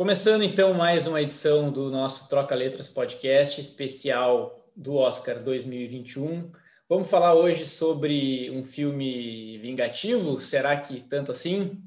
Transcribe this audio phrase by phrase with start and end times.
[0.00, 6.50] Começando então mais uma edição do nosso Troca Letras podcast especial do Oscar 2021.
[6.88, 11.82] Vamos falar hoje sobre um filme vingativo, será que tanto assim?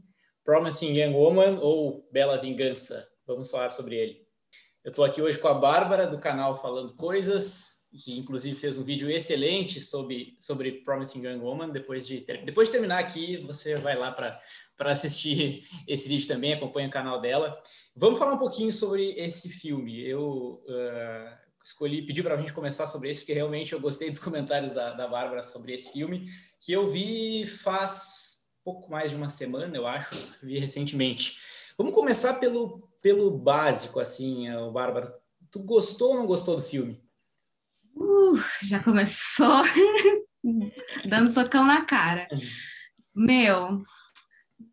[0.45, 3.09] Promising Young Woman ou Bela Vingança?
[3.25, 4.27] Vamos falar sobre ele.
[4.83, 8.83] Eu estou aqui hoje com a Bárbara do canal Falando Coisas, que inclusive fez um
[8.83, 11.69] vídeo excelente sobre, sobre Promising Young Woman.
[11.71, 14.39] Depois de, depois de terminar aqui, você vai lá para
[14.91, 17.59] assistir esse vídeo também, acompanha o canal dela.
[17.95, 20.01] Vamos falar um pouquinho sobre esse filme.
[20.01, 24.19] Eu uh, escolhi, pedi para a gente começar sobre esse, porque realmente eu gostei dos
[24.23, 26.27] comentários da, da Bárbara sobre esse filme,
[26.59, 30.09] que eu vi faz pouco mais de uma semana, eu acho,
[30.41, 31.37] vi recentemente.
[31.77, 35.13] Vamos começar pelo, pelo básico, assim, Bárbara.
[35.51, 37.03] Tu gostou ou não gostou do filme?
[37.95, 39.61] Uh, já começou
[41.07, 42.27] dando socão na cara.
[43.13, 43.83] Meu,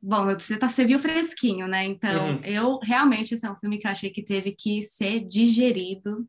[0.02, 1.84] Bom, você, tá, você viu fresquinho, né?
[1.84, 2.40] Então, uhum.
[2.42, 6.26] eu realmente esse é um filme que eu achei que teve que ser digerido.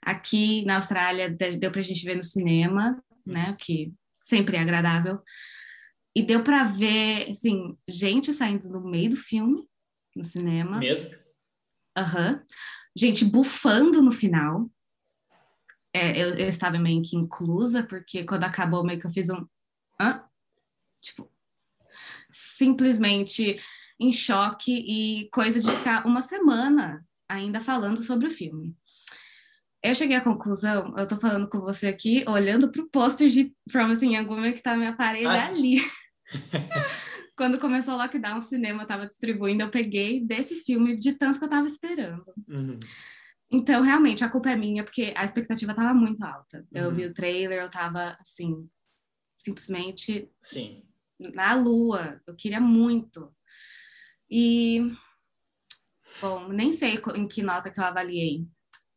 [0.00, 3.54] Aqui na Austrália deu pra gente ver no cinema, né?
[3.58, 5.20] Que sempre é agradável.
[6.16, 9.66] E deu para ver, assim, gente saindo no meio do filme,
[10.16, 10.78] no cinema.
[10.78, 11.10] Mesmo?
[11.96, 12.32] Aham.
[12.32, 12.40] Uhum.
[12.94, 14.70] Gente bufando no final.
[15.94, 19.46] É, eu, eu estava meio que inclusa, porque quando acabou, meio que eu fiz um.
[20.00, 20.24] Hã?
[21.00, 21.31] Tipo,
[22.62, 23.60] simplesmente
[23.98, 28.76] em choque e coisa de ficar uma semana ainda falando sobre o filme.
[29.82, 34.14] Eu cheguei à conclusão, eu tô falando com você aqui, olhando pro pôster de Promising
[34.14, 35.48] Young Woman que tá na minha parede Ai.
[35.48, 35.76] ali.
[37.36, 41.44] Quando começou o lockdown, o cinema tava distribuindo, eu peguei desse filme de tanto que
[41.44, 42.24] eu tava esperando.
[42.48, 42.78] Uhum.
[43.50, 46.58] Então, realmente, a culpa é minha, porque a expectativa tava muito alta.
[46.72, 46.80] Uhum.
[46.80, 48.68] Eu vi o trailer, eu tava, assim,
[49.36, 50.30] simplesmente...
[50.40, 50.84] Sim
[51.18, 52.20] na Lua.
[52.26, 53.32] Eu queria muito.
[54.30, 54.90] E,
[56.20, 58.46] bom, nem sei em que nota que eu avaliei.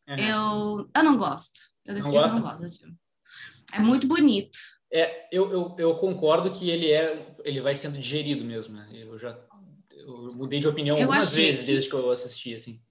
[0.08, 0.18] Uhum.
[0.18, 1.60] Eu, eu não gosto.
[1.86, 2.96] Eu não, filme, não gosto desse filme.
[3.74, 4.58] É muito bonito.
[4.92, 8.76] É, eu, eu, eu, concordo que ele é, ele vai sendo digerido mesmo.
[8.76, 8.90] Né?
[8.94, 9.38] Eu já
[9.92, 11.68] eu mudei de opinião eu algumas vezes que...
[11.68, 12.82] desde que eu assisti, assim.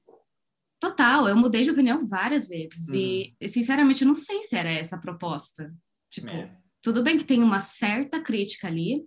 [0.80, 2.88] Total, eu mudei de opinião várias vezes.
[2.88, 2.96] Uhum.
[3.40, 5.72] E, sinceramente, eu não sei se era essa a proposta.
[6.10, 6.54] Tipo, é.
[6.84, 9.06] Tudo bem que tem uma certa crítica ali,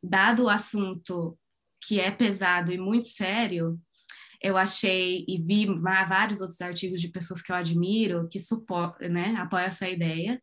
[0.00, 1.36] dado o assunto
[1.84, 3.76] que é pesado e muito sério,
[4.40, 8.38] eu achei e vi vários outros artigos de pessoas que eu admiro que
[9.10, 10.40] né, apoiam essa ideia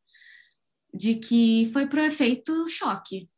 [0.94, 3.30] de que foi pro efeito choque,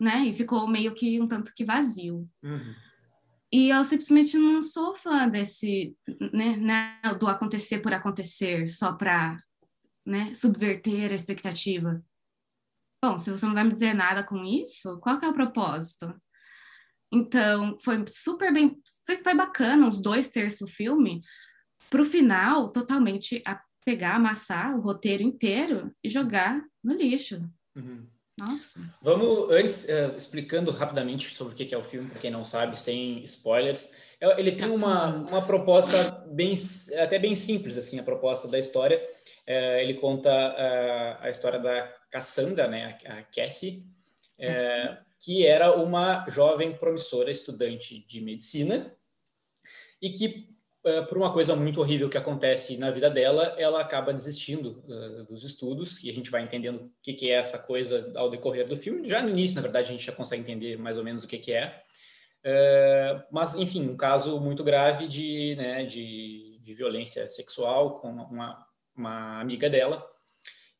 [0.00, 2.26] né, e ficou meio que um tanto que vazio.
[2.42, 2.74] Uhum.
[3.52, 5.94] E eu simplesmente não sou fã desse,
[6.32, 9.36] né, né do acontecer por acontecer, só para
[10.06, 12.02] né, subverter a expectativa.
[13.04, 16.14] Bom, se você não vai me dizer nada com isso, qual que é o propósito?
[17.12, 18.80] Então, foi super bem,
[19.24, 21.20] foi, bacana os dois terços do filme,
[21.90, 27.42] para o final, totalmente a pegar, amassar o roteiro inteiro e jogar no lixo.
[27.74, 28.06] Uhum.
[28.36, 28.80] Nossa.
[29.00, 32.78] Vamos, antes, uh, explicando rapidamente sobre o que é o filme, para quem não sabe,
[32.78, 33.92] sem spoilers.
[34.20, 36.54] É, ele tem uma, uma proposta bem,
[37.02, 39.04] até bem simples, assim, a proposta da história.
[39.46, 43.84] É, ele conta uh, a história da Cassandra, né, a Cassie,
[44.38, 48.94] é, que era uma jovem promissora estudante de medicina
[50.00, 50.48] e que,
[51.08, 55.44] por uma coisa muito horrível que acontece na vida dela, ela acaba desistindo uh, dos
[55.44, 58.76] estudos e a gente vai entendendo o que, que, é essa coisa ao decorrer do
[58.76, 59.08] filme.
[59.08, 61.38] Já no início, na verdade, a gente já consegue entender mais ou menos o que,
[61.38, 61.82] que é.
[62.44, 68.66] Uh, mas, enfim, um caso muito grave de, né, de, de violência sexual com uma,
[68.96, 70.04] uma amiga dela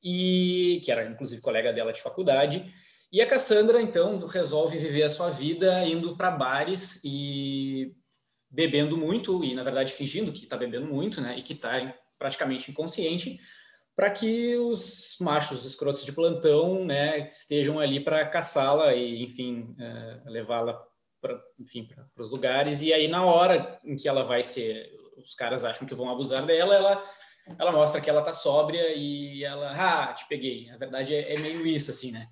[0.03, 2.75] e que era inclusive colega dela de faculdade.
[3.13, 7.95] E a Cassandra então resolve viver a sua vida indo para bares e
[8.53, 11.37] bebendo muito e na verdade fingindo que está bebendo muito, né?
[11.39, 13.41] E que está praticamente inconsciente,
[13.97, 20.31] para que os machos escrotos de plantão, né, estejam ali para caçá-la e enfim uh,
[20.31, 20.81] levá-la
[21.21, 22.83] para enfim para os lugares.
[22.83, 26.45] E aí na hora em que ela vai ser, os caras acham que vão abusar
[26.45, 27.05] dela, ela
[27.59, 30.71] ela mostra que ela tá sóbria e ela, ah, te peguei.
[30.71, 32.29] A verdade é, é meio isso, assim, né?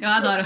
[0.00, 0.42] Eu adoro.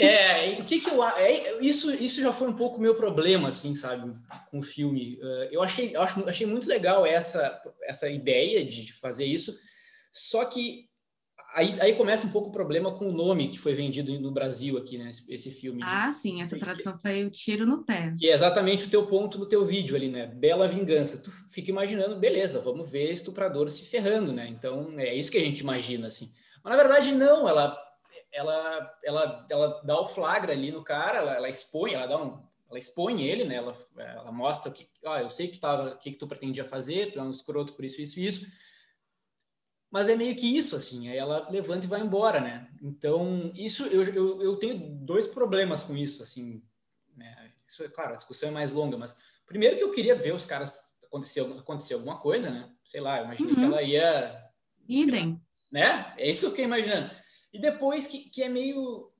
[0.00, 3.74] é, o que que eu é, isso isso já foi um pouco meu problema assim,
[3.74, 4.14] sabe,
[4.50, 5.18] com o filme.
[5.22, 9.56] Uh, eu achei eu acho, achei muito legal essa essa ideia de fazer isso.
[10.12, 10.90] Só que
[11.54, 14.76] aí, aí começa um pouco o problema com o nome que foi vendido no Brasil
[14.76, 15.10] aqui, né?
[15.10, 15.80] Esse, esse filme.
[15.82, 18.14] Ah, de, sim, essa tradução que, foi o tiro no pé.
[18.18, 20.26] Que é exatamente o teu ponto no teu vídeo ali, né?
[20.26, 21.18] Bela vingança.
[21.18, 24.48] Tu fica imaginando, beleza, vamos ver estuprador se ferrando, né?
[24.48, 26.30] Então é isso que a gente imagina, assim.
[26.62, 27.76] Mas na verdade não, ela
[28.32, 32.42] ela ela, ela dá o flagra ali no cara, ela, ela expõe, ela dá um
[32.72, 33.56] ela expõe ele, né?
[33.56, 36.64] Ela, ela mostra que, ó, eu sei que tu tava, o que, que tu pretendia
[36.64, 38.46] fazer, tu é um escroto por isso, isso isso.
[39.90, 41.10] Mas é meio que isso, assim.
[41.10, 42.70] Aí ela levanta e vai embora, né?
[42.80, 46.64] Então, isso, eu, eu, eu tenho dois problemas com isso, assim.
[47.14, 47.52] Né?
[47.66, 50.46] Isso, é claro, a discussão é mais longa, mas primeiro que eu queria ver os
[50.46, 52.72] caras acontecer, acontecer alguma coisa, né?
[52.82, 53.58] Sei lá, eu imaginei uhum.
[53.58, 54.50] que ela ia...
[54.88, 55.38] Idem.
[55.70, 56.14] Né?
[56.16, 57.14] É isso que eu fiquei imaginando.
[57.52, 59.12] E depois que, que é meio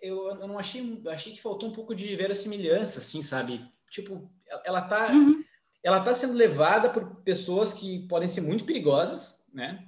[0.00, 3.64] eu, eu não achei, eu achei que faltou um pouco de verossimilhança, assim, sabe?
[3.90, 4.30] Tipo,
[4.64, 5.42] ela tá, uhum.
[5.82, 9.84] ela tá sendo levada por pessoas que podem ser muito perigosas, né?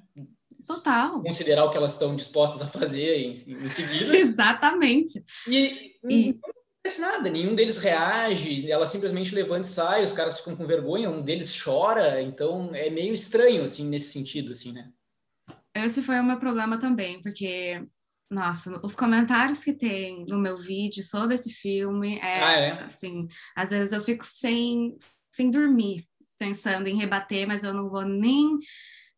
[0.67, 1.23] Total.
[1.23, 4.15] Considerar o que elas estão dispostas a fazer em, em seguida.
[4.17, 5.25] Exatamente.
[5.47, 6.33] E, e...
[6.33, 10.67] não acontece nada, nenhum deles reage, ela simplesmente levanta e sai, os caras ficam com
[10.67, 14.91] vergonha, um deles chora, então é meio estranho, assim, nesse sentido, assim, né?
[15.85, 17.83] Esse foi o meu problema também, porque
[18.31, 22.71] nossa, os comentários que tem no meu vídeo sobre esse filme é, ah, é?
[22.85, 23.27] assim,
[23.57, 24.97] às vezes eu fico sem,
[25.33, 26.07] sem dormir,
[26.39, 28.59] pensando em rebater, mas eu não vou nem.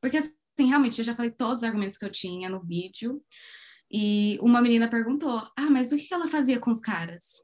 [0.00, 3.20] Porque, assim, realmente, eu já falei todos os argumentos que eu tinha no vídeo.
[3.90, 7.42] E uma menina perguntou: Ah, mas o que ela fazia com os caras?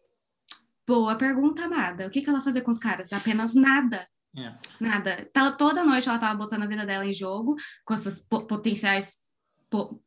[0.86, 2.06] Boa pergunta, amada.
[2.06, 3.12] O que ela fazia com os caras?
[3.12, 4.08] Apenas nada.
[4.36, 4.54] É.
[4.80, 5.30] Nada.
[5.56, 9.18] Toda noite ela tava botando a vida dela em jogo com essas potenciais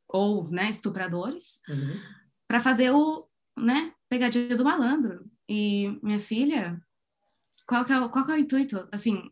[0.08, 2.00] ou né, estupradores uhum.
[2.48, 3.28] para fazer o
[3.58, 5.30] né, pegadinha do malandro.
[5.48, 6.80] E minha filha,
[7.68, 8.88] qual que, é, qual que é o intuito?
[8.92, 9.30] Assim,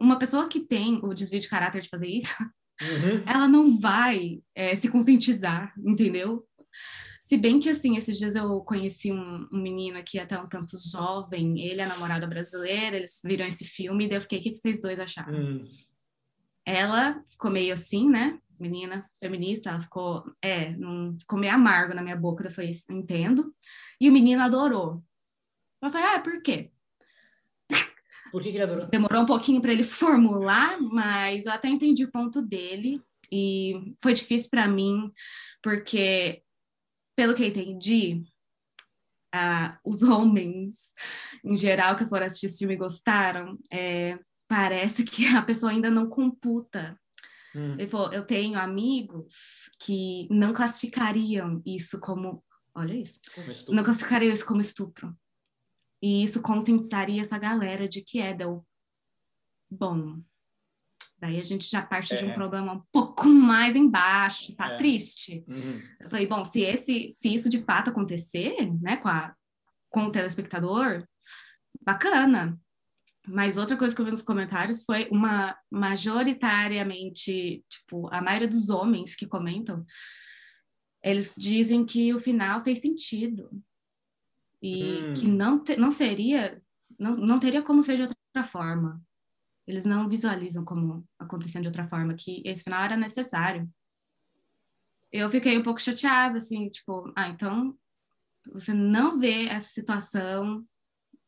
[0.00, 2.34] uma pessoa que tem o desvio de caráter de fazer isso,
[2.80, 3.22] uhum.
[3.26, 6.46] ela não vai é, se conscientizar, entendeu?
[7.28, 10.78] Se bem que, assim, esses dias eu conheci um, um menino aqui até um tanto
[10.78, 14.52] jovem, ele é namorada brasileira, eles viram esse filme, e daí eu fiquei, o que,
[14.52, 15.38] que vocês dois acharam?
[15.38, 15.70] Uhum.
[16.64, 18.40] Ela ficou meio assim, né?
[18.58, 23.54] menina feminista, ela ficou, é, não, ficou meio amargo na minha boca, eu falei, entendo.
[24.00, 25.04] E o menino adorou.
[25.82, 26.72] Eu falei, ah, por quê?
[28.32, 28.86] Por que, que ele adorou?
[28.86, 33.02] Demorou um pouquinho para ele formular, mas eu até entendi o ponto dele.
[33.30, 35.12] E foi difícil para mim,
[35.62, 36.42] porque,
[37.18, 38.22] pelo que eu entendi,
[39.34, 40.92] ah, os homens,
[41.44, 44.16] em geral, que foram assistir esse filme e gostaram, é,
[44.46, 46.96] parece que a pessoa ainda não computa
[47.54, 47.72] Hum.
[47.72, 52.44] Ele falou: eu tenho amigos que não classificariam isso como.
[52.74, 53.18] Olha isso.
[53.34, 55.16] Como não classificariam isso como estupro.
[56.00, 58.64] E isso conscientizaria essa galera de que é deu
[59.70, 60.20] bom.
[61.20, 62.16] Daí a gente já parte é.
[62.16, 62.34] de um é.
[62.34, 64.76] problema um pouco mais embaixo, tá é.
[64.76, 65.44] triste.
[65.48, 65.82] Uhum.
[66.00, 69.34] Eu falei, bom, se esse, se isso de fato acontecer, né, com, a,
[69.90, 71.04] com o telespectador,
[71.82, 72.58] bacana.
[73.26, 78.70] Mas outra coisa que eu vi nos comentários foi uma majoritariamente, tipo, a maioria dos
[78.70, 79.84] homens que comentam,
[81.02, 83.50] eles dizem que o final fez sentido
[84.62, 85.14] e hum.
[85.14, 86.62] que não, te, não seria,
[86.98, 89.02] não, não teria como ser de outra forma.
[89.68, 93.68] Eles não visualizam como acontecendo de outra forma, que esse final era necessário.
[95.12, 97.76] Eu fiquei um pouco chateada, assim, tipo, ah, então
[98.50, 100.64] você não vê essa situação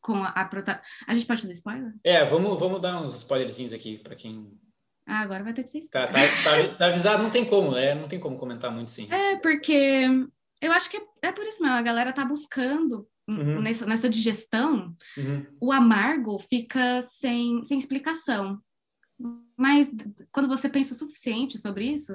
[0.01, 0.81] com a, a prota...
[1.07, 1.93] A gente pode fazer spoiler?
[2.03, 4.51] É, vamos, vamos dar uns spoilerzinhos aqui para quem.
[5.05, 6.11] Ah, agora vai ter que ser spoiler.
[6.11, 7.93] Tá, tá, tá, tá avisado, não tem como, né?
[7.93, 9.07] Não tem como comentar muito sim.
[9.11, 10.07] É, porque
[10.59, 13.07] eu acho que é, é por isso mesmo, a galera tá buscando
[13.39, 13.61] uhum.
[13.61, 15.45] nessa, nessa digestão, uhum.
[15.59, 18.61] o amargo fica sem, sem explicação.
[19.57, 19.91] Mas
[20.31, 22.13] quando você pensa o suficiente sobre isso,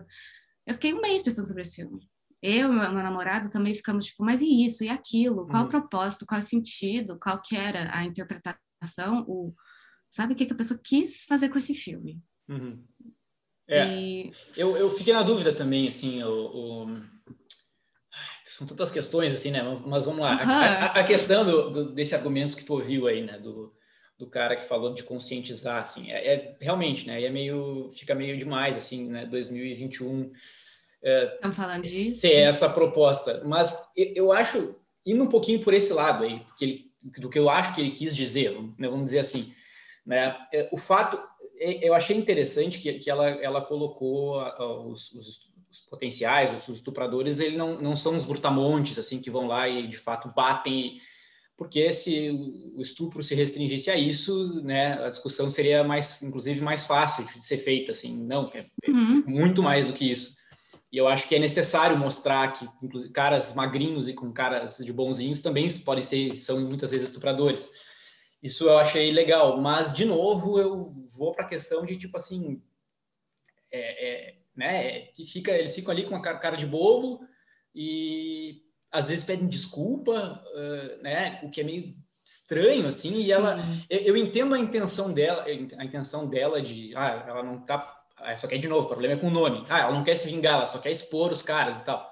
[0.66, 2.08] eu fiquei um mês pensando sobre esse filme
[2.42, 5.46] eu e meu namorado também ficamos tipo, mas e isso, e aquilo?
[5.46, 5.68] Qual uhum.
[5.68, 9.54] o propósito, qual o sentido, qual que era a interpretação, o,
[10.10, 12.20] sabe o que, que a pessoa quis fazer com esse filme?
[12.48, 12.84] Uhum.
[13.68, 14.32] É, e...
[14.56, 17.15] eu, eu fiquei na dúvida também, assim, o, o...
[18.56, 19.62] são tantas questões, assim, né?
[19.84, 20.32] Mas vamos lá.
[20.32, 20.50] Uhum.
[20.50, 23.38] A, a, questão do, do, desse argumento que tu ouviu aí, né?
[23.38, 23.70] Do,
[24.18, 27.22] do cara que falou de conscientizar, assim, é, é realmente, né?
[27.22, 29.26] é meio, fica meio demais, assim, né?
[29.26, 30.32] 2021
[31.04, 32.20] é, falando disso.
[32.20, 33.42] ser essa proposta.
[33.44, 37.50] Mas eu acho, indo um pouquinho por esse lado aí, que ele, do que eu
[37.50, 39.52] acho que ele quis dizer, né, vamos dizer assim,
[40.06, 41.20] né, é, o fato,
[41.58, 44.40] é, eu achei interessante que, que ela, ela colocou
[44.90, 45.40] os, os,
[45.80, 49.86] os potenciais, os estupradores, ele não, não são os brutamontes, assim, que vão lá e
[49.86, 50.98] de fato batem
[51.56, 52.30] porque se
[52.74, 57.44] o estupro se restringisse a isso, né, a discussão seria mais, inclusive, mais fácil de
[57.44, 59.24] ser feita, assim, não, é, é uhum.
[59.26, 60.36] muito mais do que isso.
[60.92, 64.92] E eu acho que é necessário mostrar que inclusive, caras magrinhos e com caras de
[64.92, 67.70] bonzinhos também podem ser, são muitas vezes estupradores.
[68.42, 72.62] Isso eu achei legal, mas de novo eu vou para a questão de tipo assim,
[73.72, 77.20] é, é, né, que fica, eles ficam ali com a cara de bobo
[77.74, 81.94] e às vezes pedem desculpa, uh, né, o que é meio
[82.24, 83.22] estranho, assim, Sim.
[83.22, 87.60] e ela, eu, eu, entendo a intenção dela, a intenção dela de, ah, ela não
[87.60, 90.02] tá, ah, só quer de novo, o problema é com o nome, ah, ela não
[90.02, 92.10] quer se vingar, ela só quer expor os caras e tal.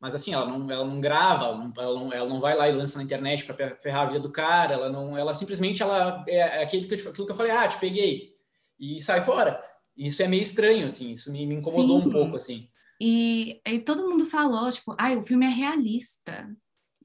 [0.00, 2.68] Mas assim, ela não, ela não grava, ela não, ela não, ela não vai lá
[2.68, 6.24] e lança na internet para ferrar a vida do cara, ela não, ela simplesmente ela
[6.26, 8.34] é, é aquele que eu, aquilo que eu falei, ah, te peguei
[8.78, 9.62] e sai fora.
[10.00, 12.08] Isso é meio estranho, assim, isso me, me incomodou Sim.
[12.08, 12.68] um pouco, assim.
[12.98, 16.48] E, e todo mundo falou, tipo, ai, o filme é realista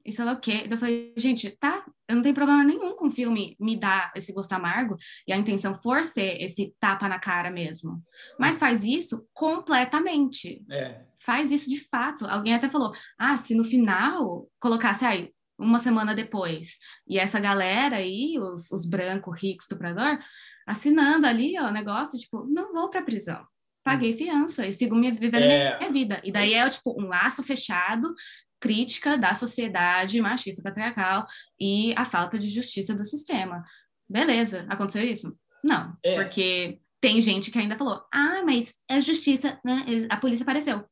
[0.06, 0.66] e sei lá o quê.
[0.70, 4.32] Eu falei, gente, tá, eu não tenho problema nenhum com o filme me dar esse
[4.32, 8.00] gosto amargo e a intenção for ser esse tapa na cara mesmo.
[8.38, 10.64] Mas faz isso completamente.
[10.70, 11.02] É.
[11.20, 12.24] Faz isso de fato.
[12.24, 17.96] Alguém até falou, ah, se no final colocasse aí, uma semana depois, e essa galera
[17.96, 20.18] aí, os, os brancos, ricos, estuprador,
[20.66, 23.46] assinando ali, ó, o negócio, tipo, não vou pra prisão
[23.86, 24.18] paguei hum.
[24.18, 25.78] fiança e sigo minha, vivendo é...
[25.78, 26.20] minha vida.
[26.24, 28.12] E daí é tipo um laço fechado
[28.60, 31.24] crítica da sociedade machista patriarcal
[31.60, 33.62] e a falta de justiça do sistema.
[34.08, 35.36] Beleza, aconteceu isso?
[35.62, 36.16] Não, é.
[36.16, 39.84] porque tem gente que ainda falou: ah, mas é justiça, né?
[40.10, 40.84] A polícia apareceu.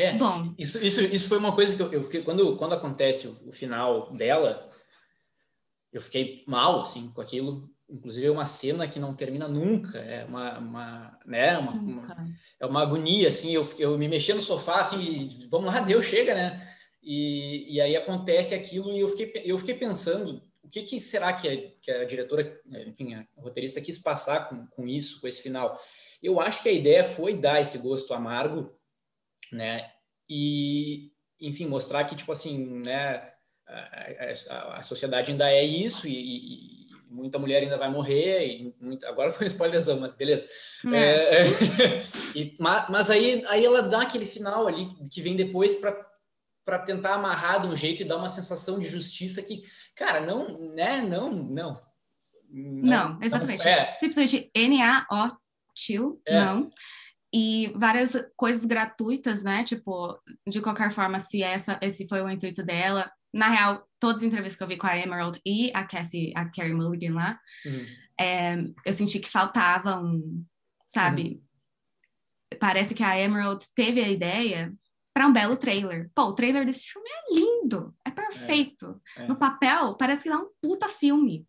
[0.00, 0.54] É, Bom.
[0.58, 3.52] Isso, isso, isso foi uma coisa que eu, eu fiquei, quando, quando acontece o, o
[3.52, 4.70] final dela,
[5.92, 10.24] eu fiquei mal, assim, com aquilo, inclusive é uma cena que não termina nunca, é
[10.24, 14.80] uma, uma né, uma, uma, é uma agonia, assim, eu, eu me mexia no sofá,
[14.80, 19.42] assim, e, vamos lá, Deus chega, né, e, e aí acontece aquilo e eu fiquei,
[19.44, 23.82] eu fiquei pensando, o que, que será que a, que a diretora, enfim, a roteirista
[23.82, 25.78] quis passar com, com isso, com esse final?
[26.22, 28.79] Eu acho que a ideia foi dar esse gosto amargo,
[29.52, 29.90] né,
[30.28, 33.32] e, enfim, mostrar que, tipo assim, né,
[33.66, 36.80] a, a, a sociedade ainda é isso e, e
[37.10, 40.46] muita mulher ainda vai morrer, e muito, agora foi um spoilerzão, mas beleza.
[40.92, 41.42] É.
[41.42, 41.46] É,
[42.34, 47.14] e, mas, mas aí, aí ela dá aquele final ali que vem depois para tentar
[47.14, 49.64] amarrar de um jeito e dar uma sensação de justiça que,
[49.96, 51.90] cara, não, né, não, não.
[52.52, 53.64] Não, não exatamente.
[53.64, 53.94] Não, é.
[53.96, 55.36] Simplesmente N-A-O,
[55.74, 56.40] tio, é.
[56.40, 56.70] não
[57.32, 59.62] e várias coisas gratuitas, né?
[59.64, 64.22] Tipo, de qualquer forma, se essa, esse foi o intuito dela, na real, todas as
[64.24, 67.86] entrevistas que eu vi com a Emerald e a Cassie, a Carrie Mulligan lá, uhum.
[68.18, 70.44] é, eu senti que faltava um,
[70.88, 71.22] sabe?
[71.22, 72.58] Uhum.
[72.58, 74.72] Parece que a Emerald teve a ideia
[75.12, 76.10] para um belo trailer.
[76.14, 79.00] Pô, o trailer desse filme é lindo, é perfeito.
[79.16, 79.28] É, é.
[79.28, 81.46] No papel, parece que dá um puta filme.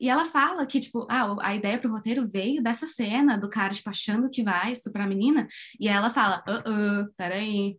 [0.00, 3.74] E ela fala que, tipo, ah, a ideia pro roteiro veio dessa cena do cara,
[3.74, 5.46] tipo, achando que vai estuprar a menina.
[5.78, 7.78] E ela fala, uh, uh, peraí.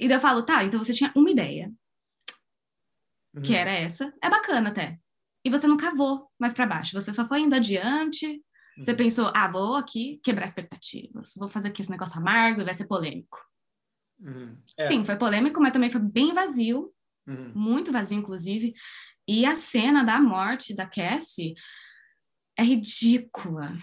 [0.00, 1.70] E daí eu falo, tá, então você tinha uma ideia
[3.34, 3.42] uhum.
[3.42, 4.98] que era essa, é bacana até.
[5.44, 8.26] E você não cavou mais para baixo, você só foi indo adiante.
[8.26, 8.82] Uhum.
[8.82, 12.74] Você pensou, ah, vou aqui quebrar expectativas, vou fazer aqui esse negócio amargo e vai
[12.74, 13.38] ser polêmico.
[14.24, 14.56] Uhum.
[14.78, 14.84] É.
[14.84, 16.92] Sim, foi polêmico, mas também foi bem vazio,
[17.26, 17.52] uhum.
[17.54, 18.74] muito vazio, inclusive.
[19.28, 21.54] E a cena da morte da Cassie
[22.58, 23.76] é ridícula.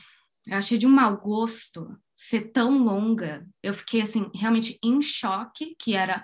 [0.47, 3.47] Eu achei de um mau gosto ser tão longa.
[3.61, 6.23] Eu fiquei, assim, realmente em choque, que era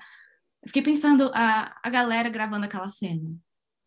[0.62, 3.34] eu fiquei pensando a, a galera gravando aquela cena.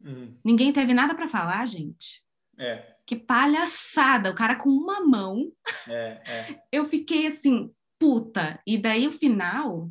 [0.02, 0.38] Uhum.
[0.44, 2.22] Ninguém teve nada para falar, gente.
[2.58, 2.94] É.
[3.06, 5.52] Que palhaçada, o cara com uma mão.
[5.88, 6.62] É, é.
[6.72, 8.58] Eu fiquei assim, puta.
[8.66, 9.90] E daí o final,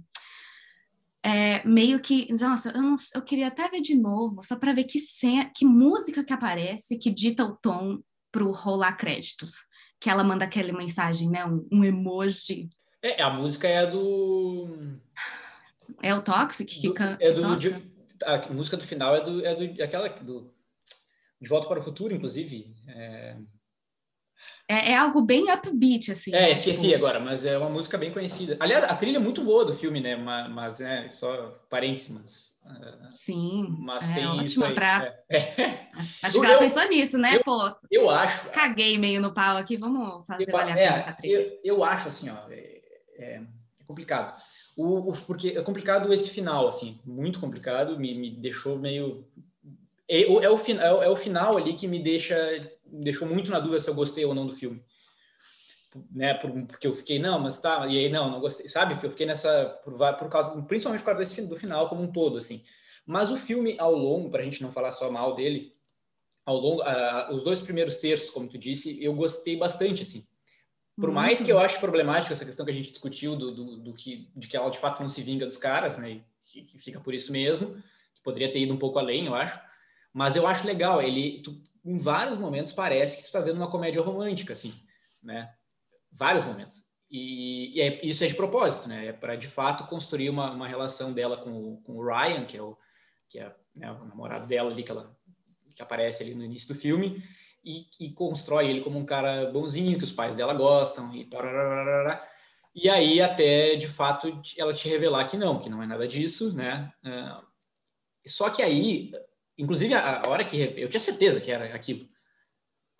[1.24, 4.86] é, meio que, nossa, eu, não, eu queria até ver de novo, só para ver
[4.86, 8.00] que, cena, que música que aparece que dita o tom
[8.32, 9.52] pro rolar créditos.
[10.00, 11.46] Que ela manda aquela mensagem, né?
[11.46, 12.70] Um, um emoji.
[13.04, 14.98] É, a música é a do.
[16.02, 17.22] É o Toxic que canta?
[17.22, 17.70] É do, de,
[18.24, 20.54] a música do final é do, é do aquela do
[21.42, 22.74] de volta para o futuro, inclusive.
[22.88, 23.38] É...
[24.68, 26.32] É, é, algo bem upbeat, assim.
[26.32, 26.52] É, né?
[26.52, 26.96] esqueci tipo...
[26.96, 28.56] agora, mas é uma música bem conhecida.
[28.60, 30.16] Aliás, a trilha é muito boa do filme, né?
[30.16, 32.60] Mas, mas é só parênteses, mas.
[32.64, 33.76] Uh, Sim.
[33.80, 34.76] Mas é, tem isso aí.
[34.76, 35.12] Pra...
[35.28, 35.88] É.
[36.22, 37.38] Acho que ela pensou nisso, né?
[37.38, 38.50] Eu, Pô, eu acho.
[38.52, 41.34] Caguei meio no pau aqui, vamos fazer eu, valer a pena a trilha.
[41.36, 42.82] Eu, eu acho assim, ó, é,
[43.18, 43.42] é
[43.88, 44.40] complicado.
[44.78, 49.28] O, o, porque é complicado esse final, assim, muito complicado, me, me deixou meio.
[50.08, 52.36] É, é, o, é, o, é o final ali que me deixa
[52.92, 54.84] me deixou muito na dúvida se eu gostei ou não do filme.
[56.12, 59.00] Né, por, porque eu fiquei, não, mas tá, e aí não, não gostei, sabe?
[59.00, 62.12] Que eu fiquei nessa, por, por causa, principalmente por causa desse, do final como um
[62.12, 62.64] todo, assim.
[63.06, 65.74] Mas o filme, ao longo, para a gente não falar só mal dele,
[66.46, 70.28] ao longo, uh, os dois primeiros terços, como tu disse, eu gostei bastante, assim.
[71.00, 73.94] Por mais que eu ache problemático essa questão que a gente discutiu do, do, do,
[73.94, 76.12] que, de que ela de fato não se vinga dos caras, né?
[76.12, 77.76] E que, que, fica por isso mesmo,
[78.14, 79.60] que poderia ter ido um pouco além, eu acho.
[80.14, 83.70] Mas eu acho legal, ele tu, em vários momentos parece que tu está vendo uma
[83.70, 84.74] comédia romântica, assim,
[85.22, 85.54] né?
[86.12, 86.84] Vários momentos.
[87.10, 89.08] E, e é, isso é de propósito, né?
[89.08, 92.58] É para de fato construir uma, uma relação dela com o, com o Ryan, que
[92.58, 92.78] é o
[93.28, 95.16] que é né, o namorado dela ali que ela
[95.76, 97.24] que aparece ali no início do filme
[97.64, 102.28] e, e constrói ele como um cara bonzinho que os pais dela gostam e parará,
[102.74, 106.54] e aí até de fato ela te revelar que não, que não é nada disso,
[106.54, 106.92] né?
[107.04, 107.48] Uh,
[108.28, 109.12] só que aí,
[109.60, 112.08] inclusive a, a, hora que eu tinha certeza que era aquilo.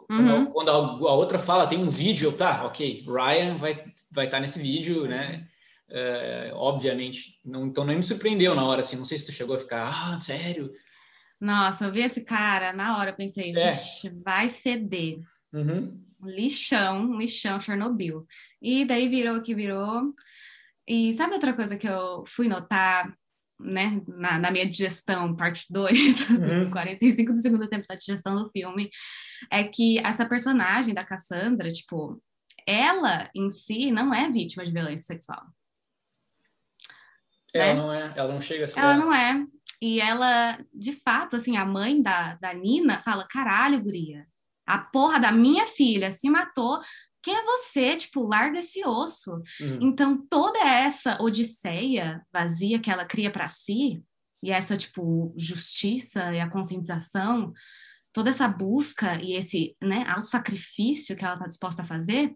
[0.10, 0.46] Uhum.
[0.48, 4.40] Quando, a, a, outra fala, tem um vídeo, tá, ok, Ryan vai vai estar tá
[4.40, 5.48] nesse vídeo, né?
[5.90, 9.56] Uh, obviamente, não, então nem me surpreendeu na hora, assim, não sei se tu chegou
[9.56, 10.72] a ficar, ah, sério?
[11.40, 13.72] Nossa, eu vi esse cara, na hora pensei, é.
[14.24, 15.20] vai feder.
[15.54, 16.00] Uhum.
[16.22, 18.28] Lixão, lixão, Chernobyl.
[18.62, 20.14] E daí virou o que virou.
[20.86, 23.16] E sabe outra coisa que eu fui notar,
[23.60, 26.72] né, na, na minha digestão, parte 2, uhum.
[26.72, 28.90] 45 do segundo tempo da digestão do filme,
[29.52, 32.22] é que essa personagem da Cassandra, tipo,
[32.66, 35.44] ela em si não é vítima de violência sexual.
[37.54, 37.74] Ela né?
[37.74, 38.80] não é, ela não chega a ser.
[38.80, 39.46] Ela não é.
[39.82, 44.28] E ela, de fato, assim, a mãe da, da Nina fala: caralho, guria,
[44.68, 46.80] a porra da minha filha se matou.
[47.22, 47.96] Quem é você?
[47.98, 49.34] Tipo, larga esse osso.
[49.60, 49.80] Uhum.
[49.82, 54.04] Então, toda essa odisseia vazia que ela cria para si,
[54.42, 57.54] e essa, tipo, justiça e a conscientização,
[58.14, 62.36] toda essa busca e esse, né, auto-sacrifício que ela tá disposta a fazer,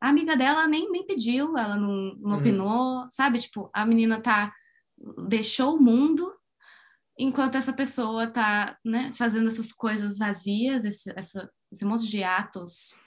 [0.00, 2.38] a amiga dela nem, nem pediu, ela não, não uhum.
[2.38, 3.38] opinou, sabe?
[3.38, 4.54] Tipo, a menina tá
[5.28, 6.32] deixou o mundo
[7.18, 12.98] enquanto essa pessoa tá, né, fazendo essas coisas vazias, esse, essa, esse monte de atos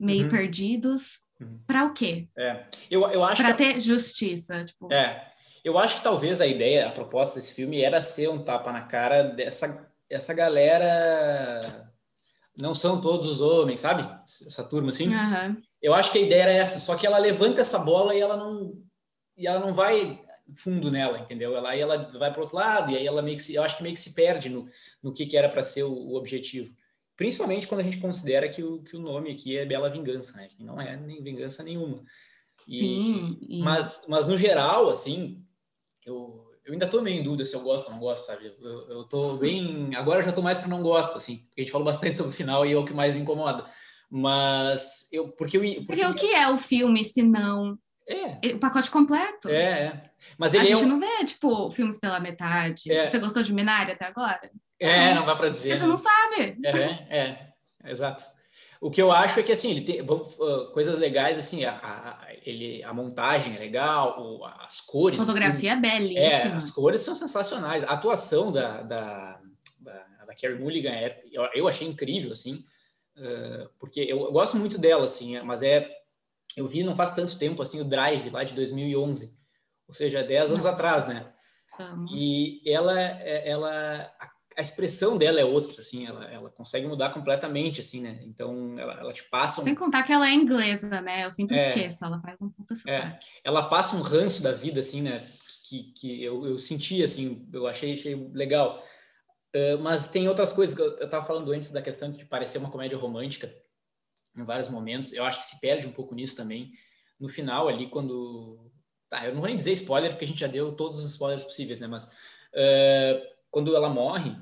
[0.00, 0.30] meio uhum.
[0.30, 1.60] perdidos, uhum.
[1.66, 2.28] para o quê?
[2.36, 2.64] É.
[2.90, 4.92] Eu, eu acho para ter justiça, tipo.
[4.92, 5.28] É.
[5.62, 8.80] Eu acho que talvez a ideia, a proposta desse filme era ser um tapa na
[8.80, 11.88] cara dessa essa galera
[12.56, 14.02] não são todos os homens, sabe?
[14.24, 15.08] Essa turma assim.
[15.08, 15.62] Uhum.
[15.80, 18.36] Eu acho que a ideia era essa, só que ela levanta essa bola e ela
[18.36, 18.74] não
[19.36, 20.20] e ela não vai
[20.54, 21.56] fundo nela, entendeu?
[21.56, 23.76] Ela aí ela vai para outro lado e aí ela meio que se, eu acho
[23.76, 24.68] que meio que se perde no,
[25.02, 26.74] no que, que era para ser o, o, objetivo.
[27.20, 30.48] Principalmente quando a gente considera que o, que o nome aqui é Bela Vingança, né?
[30.48, 32.02] Que não é nem vingança nenhuma.
[32.66, 33.38] E, Sim.
[33.46, 33.60] E...
[33.60, 35.44] Mas, mas no geral, assim,
[36.06, 38.50] eu, eu ainda tô meio em dúvida se eu gosto ou não gosto, sabe?
[38.62, 39.94] Eu, eu tô bem.
[39.96, 42.32] Agora eu já tô mais para não gosto, assim, porque a gente falou bastante sobre
[42.32, 43.66] o final e é o que mais me incomoda.
[44.10, 45.28] Mas eu.
[45.28, 47.78] Porque, eu, porque, porque o que é o filme se não
[48.08, 48.54] é.
[48.54, 49.50] O pacote completo.
[49.50, 50.02] É, é.
[50.38, 50.88] Mas a é gente um...
[50.88, 52.90] não vê, tipo, filmes pela metade.
[52.90, 53.06] É.
[53.06, 54.50] Você gostou de Minari até agora?
[54.80, 55.78] É, não dá para dizer.
[55.78, 56.58] Você não sabe.
[56.64, 57.52] É, é,
[57.84, 58.24] é, exato.
[58.80, 62.26] O que eu acho é que, assim, ele tem uh, coisas legais, assim, a, a,
[62.44, 65.20] ele, a montagem é legal, as cores...
[65.20, 66.24] Fotografia é belíssima.
[66.24, 67.84] É, as cores são sensacionais.
[67.84, 69.40] A atuação da, da,
[69.80, 72.64] da, da Carrie Mulligan, é, eu, eu achei incrível, assim,
[73.18, 76.00] uh, porque eu, eu gosto muito dela, assim, mas é
[76.56, 79.38] eu vi não faz tanto tempo assim o Drive lá de 2011,
[79.86, 80.70] ou seja, 10 anos Nossa.
[80.70, 81.32] atrás, né?
[82.12, 84.29] E ela, é, ela, a,
[84.62, 88.20] expressão dela é outra, assim, ela, ela consegue mudar completamente, assim, né?
[88.24, 89.64] Então, ela, ela te passa um...
[89.64, 91.24] Sem contar que ela é inglesa, né?
[91.24, 94.80] Eu sempre é, esqueço, ela faz um puta É, ela passa um ranço da vida,
[94.80, 95.26] assim, né?
[95.68, 98.82] Que, que eu, eu senti, assim, eu achei, achei legal.
[99.54, 102.58] Uh, mas tem outras coisas que eu, eu tava falando antes da questão de parecer
[102.58, 103.52] uma comédia romântica
[104.36, 105.12] em vários momentos.
[105.12, 106.72] Eu acho que se perde um pouco nisso também.
[107.18, 108.70] No final, ali, quando.
[109.08, 111.42] Tá, eu não vou nem dizer spoiler, porque a gente já deu todos os spoilers
[111.42, 111.88] possíveis, né?
[111.88, 113.20] Mas uh,
[113.50, 114.36] quando ela morre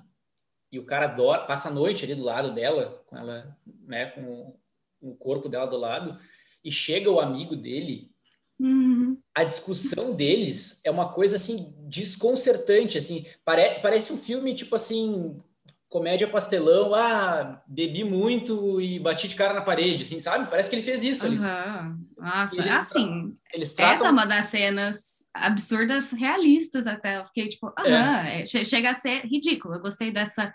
[0.70, 4.56] e o cara adora, passa a noite ali do lado dela, com ela, né, com
[5.00, 6.18] o corpo dela do lado,
[6.64, 8.10] e chega o amigo dele.
[8.58, 9.18] Uhum.
[9.34, 15.40] A discussão deles é uma coisa assim desconcertante, assim, pare, parece um filme tipo assim
[15.88, 20.50] comédia pastelão, ah, bebi muito e bati de cara na parede, assim, sabe?
[20.50, 21.38] Parece que ele fez isso ali.
[21.38, 23.96] Nossa, eles assim, eles tratam...
[23.96, 25.07] essa é uma das cenas
[25.46, 28.42] absurdas realistas até, porque tipo, aham, é.
[28.42, 29.74] é chega a ser ridículo.
[29.74, 30.52] Eu gostei dessa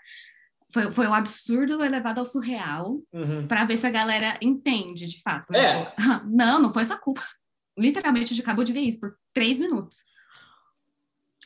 [0.74, 3.46] foi, foi um absurdo elevado ao surreal uhum.
[3.46, 5.54] para ver se a galera entende de fato.
[5.54, 5.94] É.
[6.26, 7.22] Não, não foi sua culpa.
[7.78, 9.98] Literalmente, a gente acabou de ver isso por três minutos.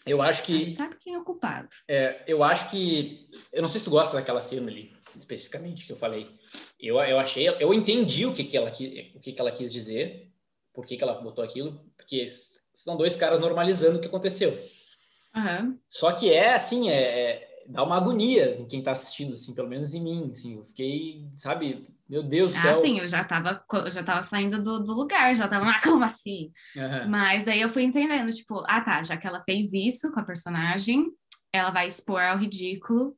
[0.06, 0.74] Eu acho que.
[0.74, 1.68] sabe quem é o culpado.
[1.86, 3.28] É, eu acho que.
[3.52, 6.30] Eu não sei se tu gosta daquela cena ali, especificamente, que eu falei.
[6.80, 7.46] Eu, eu achei.
[7.48, 10.32] Eu entendi o que, que, ela, o que, que ela quis dizer,
[10.72, 12.24] por que, que ela botou aquilo, porque
[12.78, 14.56] são dois caras normalizando o que aconteceu.
[15.34, 15.76] Uhum.
[15.90, 19.68] Só que é assim, é, é, dá uma agonia em quem tá assistindo, assim, pelo
[19.68, 20.30] menos em mim.
[20.30, 22.70] Assim, eu fiquei, sabe, meu Deus do ah, céu.
[22.70, 25.80] Ah, sim, eu já tava, eu já tava saindo do, do lugar, já tava, ah,
[25.82, 26.52] como assim?
[26.76, 27.08] Uhum.
[27.08, 30.24] Mas aí eu fui entendendo, tipo, ah tá, já que ela fez isso com a
[30.24, 31.04] personagem,
[31.52, 33.16] ela vai expor ao ridículo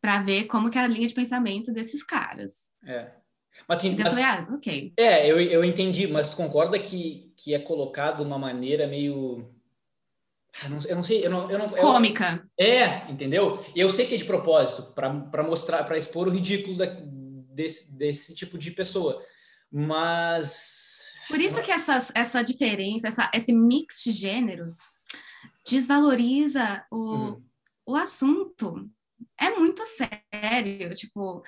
[0.00, 2.70] para ver como que é a linha de pensamento desses caras.
[2.86, 3.19] É.
[3.68, 4.92] Mas, tem, então, mas, eu falei, ah, ok.
[4.96, 9.48] É, eu, eu entendi, mas tu concorda que, que é colocado de uma maneira meio
[10.62, 12.44] Ah, eu não sei, eu não, eu não cômica.
[12.58, 13.64] Eu, é, entendeu?
[13.74, 17.96] E eu sei que é de propósito para mostrar, para expor o ridículo da, desse,
[17.96, 19.24] desse tipo de pessoa,
[19.70, 20.90] mas
[21.30, 24.74] por isso que essas, essa diferença, essa, esse mix de gêneros
[25.64, 27.44] desvaloriza o, uhum.
[27.86, 28.90] o assunto.
[29.38, 31.42] É muito sério, tipo,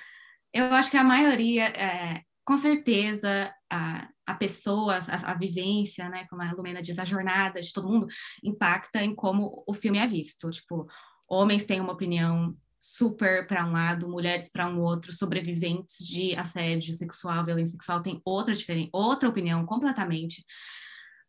[0.53, 6.25] eu acho que a maioria, é, com certeza, a, a pessoa, a, a, vivência, né,
[6.29, 8.07] como a Lumena diz, a jornada de todo mundo
[8.43, 10.49] impacta em como o filme é visto.
[10.49, 10.87] Tipo,
[11.27, 16.93] homens têm uma opinião super para um lado, mulheres para um outro, sobreviventes de assédio
[16.93, 20.45] sexual, violência sexual têm outra diferente, outra opinião completamente.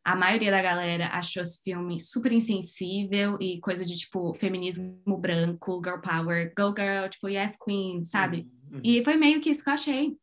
[0.05, 5.81] A maioria da galera achou esse filme super insensível e coisa de tipo feminismo branco,
[5.83, 8.39] girl power, go girl, tipo yes queen, sabe?
[8.39, 8.64] Uhum.
[8.83, 10.17] E foi meio que isso que eu achei.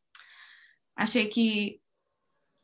[0.95, 1.81] Achei que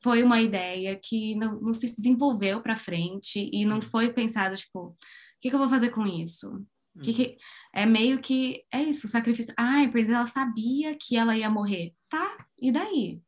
[0.01, 3.81] foi uma ideia que não, não se desenvolveu para frente e não uhum.
[3.81, 4.95] foi pensado, tipo, o
[5.41, 6.65] que, que, eu vou fazer com isso?
[7.01, 7.35] Que, que, uhum.
[7.73, 9.53] é meio que, é isso, sacrifício.
[9.57, 11.93] Ai, pois ela sabia que ela ia morrer.
[12.09, 13.21] Tá, e daí?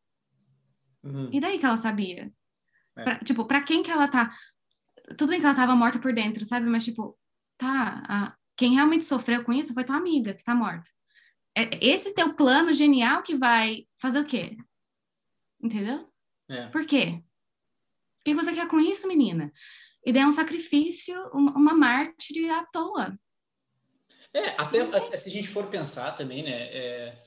[1.03, 1.29] Uhum.
[1.31, 2.31] E daí que ela sabia?
[2.97, 3.03] É.
[3.03, 4.35] Pra, tipo, pra quem que ela tá...
[5.17, 6.67] Tudo bem que ela tava morta por dentro, sabe?
[6.67, 7.17] Mas, tipo,
[7.57, 8.35] tá, a...
[8.55, 10.89] quem realmente sofreu com isso foi tua amiga que tá morta.
[11.55, 14.57] É esse teu plano genial que vai fazer o quê?
[15.61, 16.07] Entendeu?
[16.49, 16.67] É.
[16.67, 17.21] Por quê?
[18.21, 19.51] O que você quer com isso, menina?
[20.05, 23.17] E daí é um sacrifício, uma, uma mártire à toa.
[24.33, 26.51] É, até se a gente for pensar também, né?
[26.51, 27.17] É,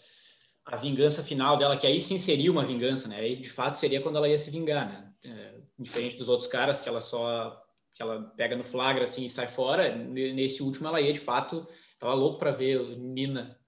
[0.65, 3.17] a vingança final dela, que aí sim seria uma vingança, né?
[3.17, 5.13] Aí de fato seria quando ela ia se vingar, né?
[5.25, 7.61] É, diferente dos outros caras que ela só
[7.95, 9.95] que ela pega no flagra assim e sai fora.
[9.97, 13.59] Nesse último ela ia de fato, tava louco para ver Nina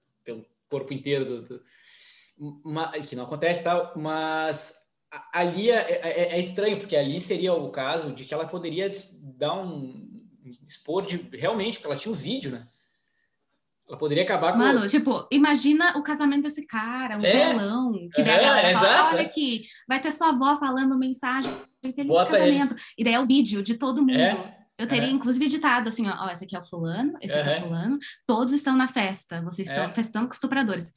[0.75, 1.61] corpo inteiro do, do
[2.63, 4.73] uma, que não acontece tal, mas
[5.33, 8.91] ali é, é, é, é, estranho, porque ali seria o caso de que ela poderia
[9.37, 10.05] dar um
[10.67, 12.67] expor de realmente, porque ela tinha um vídeo, né?
[13.87, 14.57] Ela poderia acabar com.
[14.57, 18.87] Mano, tipo, imagina o casamento desse cara, um é, violão, que daí a galera fala,
[18.87, 19.25] exato, olha é.
[19.25, 22.73] aqui, vai ter sua avó falando mensagem, feliz Bota casamento.
[22.73, 22.81] Ele.
[22.97, 24.19] E daí é o vídeo de todo mundo.
[24.19, 27.49] É, eu teria, inclusive, editado assim, ó, ó, esse aqui é o fulano, esse aqui
[27.49, 30.91] é o fulano, todos estão na festa, vocês estão festando com estupradores.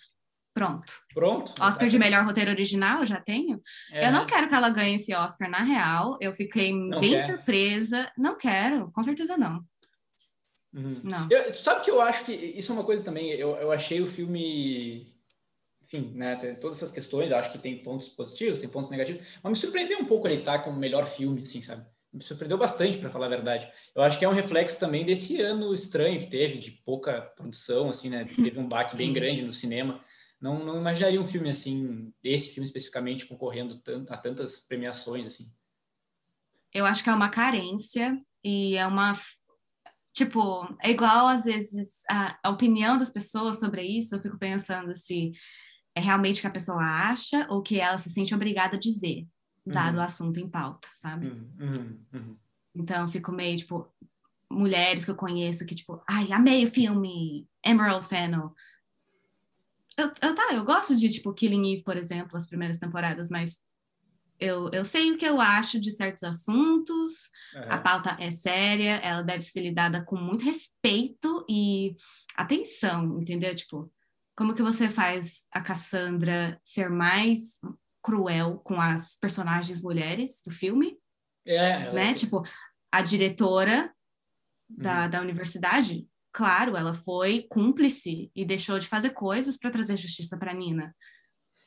[0.52, 0.92] Pronto.
[1.14, 1.54] Pronto.
[1.60, 3.62] Oscar de melhor roteiro original, já tenho.
[3.92, 4.08] É.
[4.08, 6.18] Eu não quero que ela ganhe esse Oscar na real.
[6.20, 7.26] Eu fiquei não bem quer.
[7.26, 8.10] surpresa.
[8.18, 9.64] Não quero, com certeza não.
[10.74, 11.00] Uhum.
[11.04, 11.28] Não.
[11.30, 13.30] Eu, sabe que eu acho que isso é uma coisa também.
[13.30, 15.14] Eu, eu achei o filme.
[15.80, 16.34] Enfim, né?
[16.34, 17.30] Tem todas essas questões.
[17.30, 19.24] Acho que tem pontos positivos, tem pontos negativos.
[19.40, 21.86] Mas me surpreendeu um pouco ele estar como melhor filme, assim, sabe?
[22.12, 23.70] Me surpreendeu bastante, para falar a verdade.
[23.94, 27.90] Eu acho que é um reflexo também desse ano estranho que teve, de pouca produção,
[27.90, 28.24] assim, né?
[28.36, 30.02] Teve um baque bem grande no cinema
[30.40, 35.52] não, não imaginaria um filme assim, esse filme especificamente, concorrendo a tantas premiações assim.
[36.72, 39.12] Eu acho que é uma carência e é uma
[40.12, 44.94] tipo, é igual às vezes a, a, opinião das pessoas sobre isso, eu fico pensando
[44.94, 45.32] se
[45.94, 49.26] é realmente o que a pessoa acha ou que ela se sente obrigada a dizer,
[49.68, 50.00] dado uhum.
[50.00, 51.28] o assunto em pauta, sabe?
[51.28, 52.36] Uhum, uhum, uhum.
[52.74, 53.86] Então eu fico meio, tipo,
[54.50, 58.54] mulheres que eu conheço que, tipo, ai, amei o filme, Emerald Fennel,
[59.96, 63.58] eu, eu, tá, eu gosto de, tipo, Killing Eve, por exemplo, as primeiras temporadas, mas
[64.38, 67.30] eu, eu sei o que eu acho de certos assuntos,
[67.68, 71.96] a pauta é séria, ela deve ser lidada com muito respeito e
[72.36, 73.54] atenção, entendeu?
[73.56, 73.92] Tipo,
[74.36, 77.58] como que você faz a Cassandra ser mais
[78.08, 80.96] cruel com as personagens mulheres do filme?
[81.46, 82.10] É, né?
[82.10, 82.14] É...
[82.14, 82.42] Tipo,
[82.90, 83.92] a diretora
[84.68, 85.10] da, uhum.
[85.10, 90.54] da universidade claro, ela foi cúmplice e deixou de fazer coisas para trazer justiça para
[90.54, 90.94] Nina.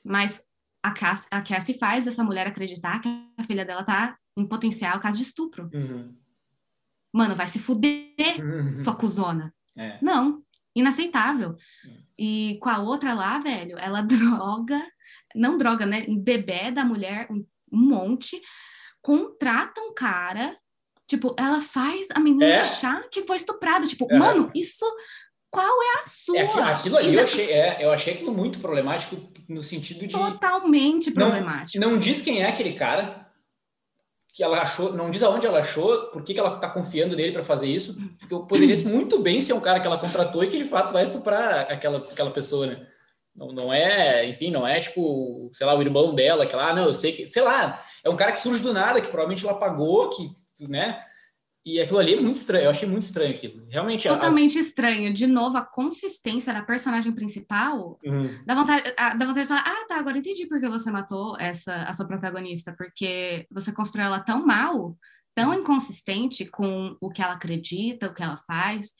[0.04, 0.44] Mas
[0.82, 5.00] a Cassie, a Cassie faz essa mulher acreditar que a filha dela tá em potencial
[5.00, 5.70] caso de estupro.
[5.74, 6.16] Uhum.
[7.14, 8.76] Mano, vai se fuder, uhum.
[8.76, 9.54] sua cuzona.
[9.78, 10.00] É.
[10.02, 10.42] Não,
[10.76, 11.56] inaceitável.
[12.18, 14.82] E com a outra lá, velho, ela droga,
[15.36, 16.06] não droga, né?
[16.08, 18.42] Bebê da mulher um, um monte,
[19.02, 20.58] contrata um cara
[21.12, 22.60] Tipo, ela faz a menina é.
[22.60, 23.86] achar que foi estuprada.
[23.86, 24.18] Tipo, é.
[24.18, 24.86] mano, isso.
[25.50, 26.38] Qual é a sua?
[26.38, 29.18] É, aquilo ali eu, achei, é, eu achei aquilo muito problemático
[29.50, 30.14] no sentido de.
[30.14, 31.84] Totalmente problemático.
[31.84, 33.30] Não, não diz quem é aquele cara
[34.34, 37.34] que ela achou, não diz aonde ela achou, por que, que ela tá confiando nele
[37.34, 40.58] para fazer isso, porque poderia muito bem ser um cara que ela contratou e que
[40.58, 42.88] de fato vai estuprar aquela, aquela pessoa, né?
[43.36, 46.86] Não, não é, enfim, não é tipo, sei lá, o irmão dela, que lá, não,
[46.86, 49.58] eu sei que, sei lá, é um cara que surge do nada, que provavelmente ela
[49.58, 50.30] pagou, que
[50.68, 51.02] né?
[51.64, 53.66] E aquilo ali é muito estranho, eu achei muito estranho aquilo.
[53.70, 54.08] Realmente.
[54.08, 54.68] Totalmente as...
[54.68, 55.14] estranho.
[55.14, 58.44] De novo, a consistência da personagem principal uhum.
[58.46, 61.84] dá, vontade, dá vontade de falar: ah, tá, agora entendi por que você matou essa,
[61.84, 64.98] a sua protagonista, porque você construiu ela tão mal
[65.36, 68.92] tão inconsistente com o que ela acredita, o que ela faz,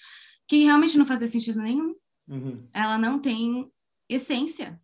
[0.48, 1.96] que realmente não fazia sentido nenhum.
[2.28, 2.68] Uhum.
[2.74, 3.70] Ela não tem
[4.14, 4.80] essência.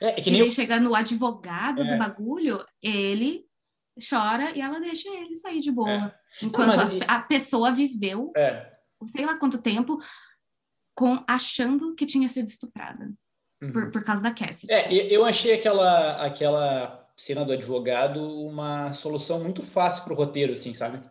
[0.00, 0.40] É, é que nem...
[0.40, 1.86] E aí chega no advogado é.
[1.86, 3.44] do bagulho, ele
[4.08, 5.90] chora e ela deixa ele sair de boa.
[5.90, 6.14] É.
[6.42, 8.72] Enquanto não, a, a, pessoa viveu, é.
[9.14, 9.98] sei lá quanto tempo,
[10.94, 13.12] com achando que tinha sido estuprada.
[13.62, 13.72] Uhum.
[13.72, 14.70] Por, por causa da Cassie.
[14.70, 20.54] É, eu achei aquela, aquela cena do advogado uma solução muito fácil para o roteiro,
[20.54, 21.02] assim, sabe?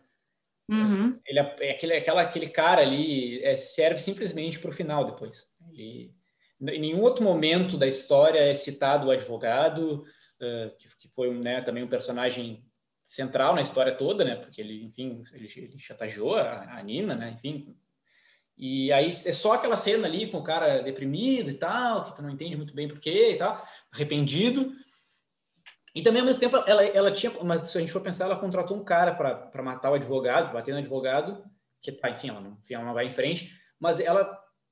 [0.67, 1.19] Uhum.
[1.25, 5.47] Ele, é aquele, aquela, aquele cara ali é, serve simplesmente para o final depois.
[5.71, 6.13] Ele,
[6.61, 10.03] em nenhum outro momento da história é citado o advogado,
[10.41, 12.63] uh, que, que, foi né, também um personagem
[13.05, 14.35] central na história toda, né?
[14.35, 17.31] Porque ele, enfim, ele, ele chantageou a, a Nina, né?
[17.35, 17.75] Enfim,
[18.59, 22.21] e aí é só aquela cena ali com o cara deprimido e tal, que tu
[22.21, 24.73] não entende muito bem por quê e tal, arrependido.
[25.95, 28.35] E também, ao mesmo tempo, ela, ela tinha, mas se a gente for pensar, ela
[28.35, 31.41] contratou um cara para matar o advogado, bater no advogado,
[31.81, 34.25] que, tá, enfim, ela não, enfim, ela não vai em frente, mas ela,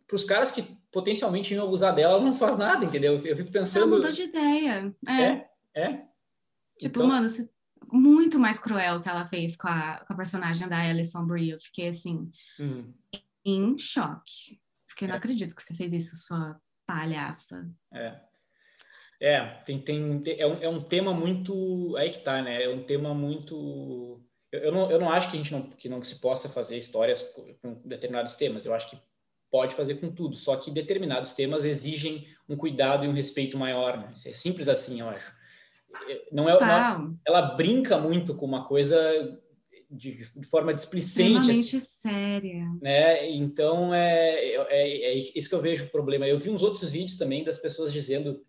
[0.06, 3.22] para os caras que potencialmente iam abusar dela, ela não faz nada, entendeu?
[3.24, 3.84] Eu fico pensando.
[3.84, 4.96] Ela mudou de ideia.
[5.08, 5.22] É.
[5.22, 5.50] É.
[5.76, 6.06] é.
[6.80, 7.08] Tipo, então...
[7.08, 7.28] mano,
[7.92, 11.52] muito mais cruel que ela fez com a, com a personagem da Alison Brie.
[11.52, 12.92] Eu fiquei assim, uhum.
[13.46, 14.60] em choque.
[14.88, 15.18] Porque eu não é.
[15.20, 17.70] acredito que você fez isso, sua palhaça.
[17.94, 18.20] É.
[19.20, 21.96] É, tem, tem, é, um, é um tema muito.
[21.96, 22.64] Aí que tá, né?
[22.64, 24.20] É um tema muito.
[24.52, 26.76] Eu, eu, não, eu não acho que a gente não, que não se possa fazer
[26.76, 27.22] histórias
[27.62, 28.66] com determinados temas.
[28.66, 29.00] Eu acho que
[29.50, 33.98] pode fazer com tudo, só que determinados temas exigem um cuidado e um respeito maior.
[33.98, 34.14] Né?
[34.26, 35.36] É simples assim, eu acho.
[36.10, 38.98] É, não é, não, ela brinca muito com uma coisa
[39.90, 41.52] de, de forma displicente.
[41.52, 42.66] Assim, séria.
[42.82, 43.30] Né?
[43.32, 44.36] Então, é,
[44.70, 46.28] é, é, isso que eu vejo o problema.
[46.28, 48.46] Eu vi uns outros vídeos também das pessoas dizendo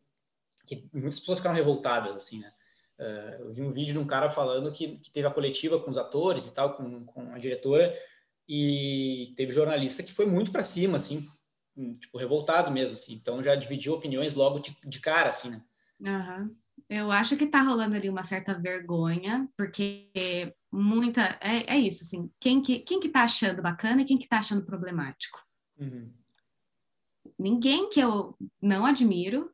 [0.66, 2.52] que muitas pessoas ficaram revoltadas, assim, né?
[2.98, 5.88] Uh, eu vi um vídeo de um cara falando que, que teve a coletiva com
[5.88, 7.96] os atores e tal, com, com a diretora,
[8.48, 11.28] e teve jornalista que foi muito para cima, assim,
[12.00, 13.12] tipo, revoltado mesmo, assim.
[13.12, 15.62] Então já dividiu opiniões logo de, de cara, assim, né?
[16.00, 16.56] Uhum.
[16.88, 21.38] Eu acho que tá rolando ali uma certa vergonha, porque muita.
[21.40, 22.30] É, é isso, assim.
[22.40, 25.44] Quem que, quem que tá achando bacana e quem que tá achando problemático?
[25.78, 26.12] Uhum.
[27.38, 29.52] Ninguém que eu não admiro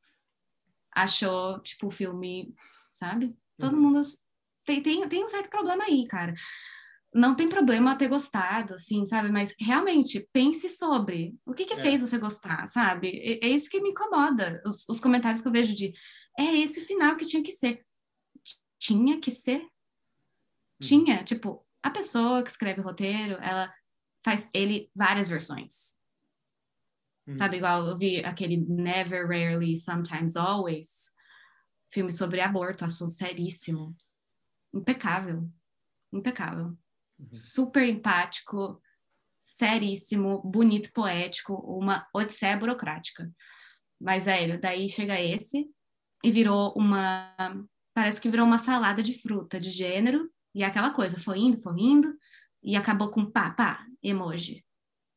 [0.92, 2.54] achou, tipo, o filme,
[2.92, 3.36] sabe?
[3.58, 3.82] Todo uhum.
[3.82, 4.00] mundo
[4.64, 6.34] tem, tem, tem um certo problema aí, cara.
[7.14, 9.30] Não tem problema ter gostado, assim, sabe?
[9.30, 11.76] Mas realmente pense sobre o que que é.
[11.76, 13.08] fez você gostar, sabe?
[13.08, 14.60] É, é, isso que me incomoda.
[14.66, 15.94] Os, os comentários que eu vejo de
[16.36, 17.86] é esse final que tinha que ser.
[18.80, 19.60] Tinha que ser?
[19.60, 19.68] Uhum.
[20.82, 23.72] Tinha, tipo, a pessoa que escreve o roteiro, ela
[24.24, 25.96] faz ele várias versões.
[27.30, 27.58] Sabe, hum.
[27.58, 31.12] igual eu vi aquele Never, Rarely, Sometimes, Always,
[31.90, 33.96] filme sobre aborto, assunto seríssimo.
[34.74, 35.48] Impecável.
[36.12, 36.76] Impecável.
[37.32, 38.80] Super empático,
[39.38, 43.30] seríssimo, bonito, poético, uma odisseia burocrática.
[44.00, 45.68] Mas, velho, daí chega esse
[46.22, 47.34] e virou uma.
[47.92, 51.58] Parece que virou uma salada de fruta de gênero, e é aquela coisa, foi indo,
[51.58, 52.16] foi indo,
[52.62, 54.64] e acabou com pá, pá, emoji.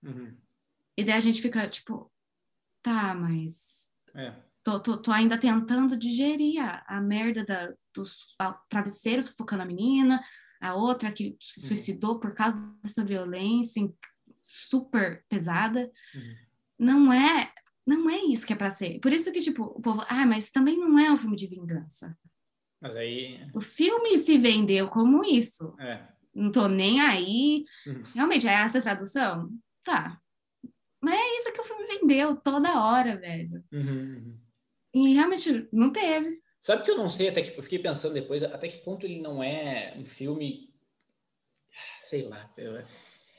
[0.03, 0.37] Uhum.
[0.97, 2.11] E daí a gente fica tipo,
[2.81, 3.91] tá, mas.
[4.13, 4.33] É.
[4.63, 8.35] Tô, tô, tô ainda tentando digerir a, a merda da, dos
[8.69, 10.21] travesseiros sufocando a menina,
[10.59, 11.67] a outra que se uhum.
[11.67, 13.91] suicidou por causa dessa violência
[14.41, 15.91] super pesada.
[16.15, 16.35] Uhum.
[16.79, 17.51] Não é.
[17.85, 18.99] Não é isso que é para ser.
[18.99, 22.17] Por isso que, tipo, o povo, ah, mas também não é um filme de vingança.
[22.81, 23.39] Mas aí.
[23.53, 25.73] O filme se vendeu como isso.
[25.79, 26.05] É.
[26.33, 27.63] Não tô nem aí.
[27.85, 28.03] Uhum.
[28.13, 29.49] Realmente, é essa a tradução?
[29.83, 30.19] Tá.
[31.01, 33.63] Mas é isso que o filme vendeu toda hora, velho.
[33.71, 34.37] Uhum, uhum.
[34.93, 36.41] E realmente não teve.
[36.59, 39.21] Sabe que eu não sei, até que eu fiquei pensando depois, até que ponto ele
[39.21, 40.73] não é um filme.
[42.01, 42.51] Sei lá.
[42.57, 42.81] Eu,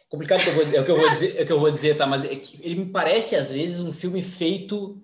[0.08, 1.70] complicado que eu vou, é o que eu vou dizer, é o que eu vou
[1.70, 2.06] dizer, tá?
[2.06, 5.02] Mas é ele me parece, às vezes, um filme feito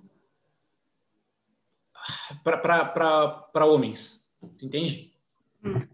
[2.43, 4.29] para homens.
[4.63, 5.13] Entende?
[5.65, 5.87] Hum.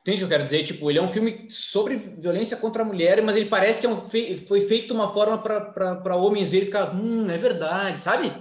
[0.00, 0.64] Entende o que eu quero dizer?
[0.64, 3.90] Tipo, ele é um filme sobre violência contra a mulher, mas ele parece que é
[3.90, 4.36] um fe...
[4.36, 8.32] foi feito de uma forma para homens verem e ficar, hum, é verdade, sabe?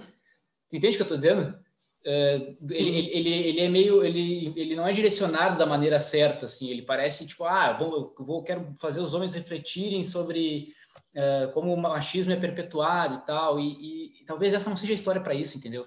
[0.71, 1.61] Entende o que eu estou dizendo?
[2.03, 6.69] É, ele, ele, ele é meio, ele, ele não é direcionado da maneira certa, assim,
[6.69, 10.73] ele parece tipo, ah, vou, vou quero fazer os homens refletirem sobre
[11.15, 14.93] uh, como o machismo é perpetuado e tal, e, e, e talvez essa não seja
[14.93, 15.85] a história para isso, entendeu?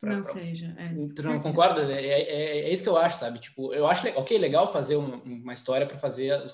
[0.00, 0.32] Pra, não pra...
[0.32, 0.74] seja.
[0.78, 1.82] É, tu não concorda?
[1.92, 3.38] É, é, é, isso que eu acho, sabe?
[3.38, 6.46] Tipo, eu acho, ok, legal fazer uma, uma história para fazer a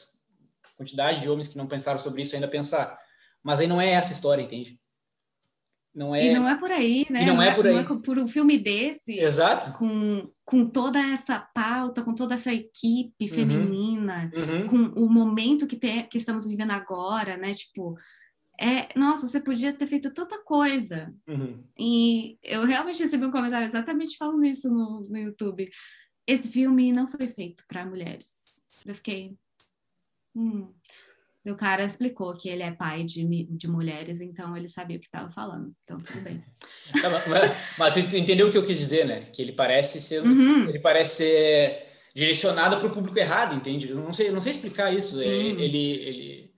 [0.77, 2.99] quantidade de homens que não pensaram sobre isso ainda pensar.
[3.43, 4.80] Mas aí não é essa história, entende?
[5.95, 6.25] Não é...
[6.25, 7.23] E não é por aí, né?
[7.23, 7.73] E não, não é, é por aí.
[7.73, 9.19] Não é por um filme desse.
[9.19, 9.77] Exato.
[9.77, 13.29] Com, com toda essa pauta, com toda essa equipe uhum.
[13.29, 14.67] feminina, uhum.
[14.67, 17.53] com o momento que, tem, que estamos vivendo agora, né?
[17.55, 17.97] Tipo,
[18.61, 21.13] é, nossa, você podia ter feito tanta coisa.
[21.27, 21.65] Uhum.
[21.79, 25.69] E eu realmente recebi um comentário exatamente falando isso no, no YouTube.
[26.27, 28.63] Esse filme não foi feito para mulheres.
[28.87, 29.37] Eu fiquei.
[30.37, 30.73] Hum.
[31.47, 35.07] O cara explicou que ele é pai de, de mulheres, então ele sabia o que
[35.07, 35.73] estava falando.
[35.83, 36.45] Então, tudo bem.
[37.03, 39.23] mas, mas, tu, entendeu o que eu quis dizer, né?
[39.33, 40.69] Que ele parece ser, uhum.
[40.69, 43.89] ele parece ser direcionado para o público errado, entende?
[43.89, 45.19] Eu não sei, não sei explicar isso.
[45.19, 46.55] É, ele, ele...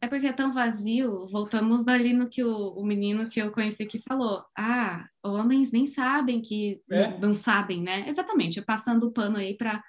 [0.00, 1.26] É porque é tão vazio.
[1.28, 4.42] Voltamos dali no que o, o menino que eu conheci que falou.
[4.56, 7.10] Ah, homens nem sabem que é?
[7.10, 8.08] não, não sabem, né?
[8.08, 8.62] Exatamente.
[8.62, 9.82] Passando o pano aí para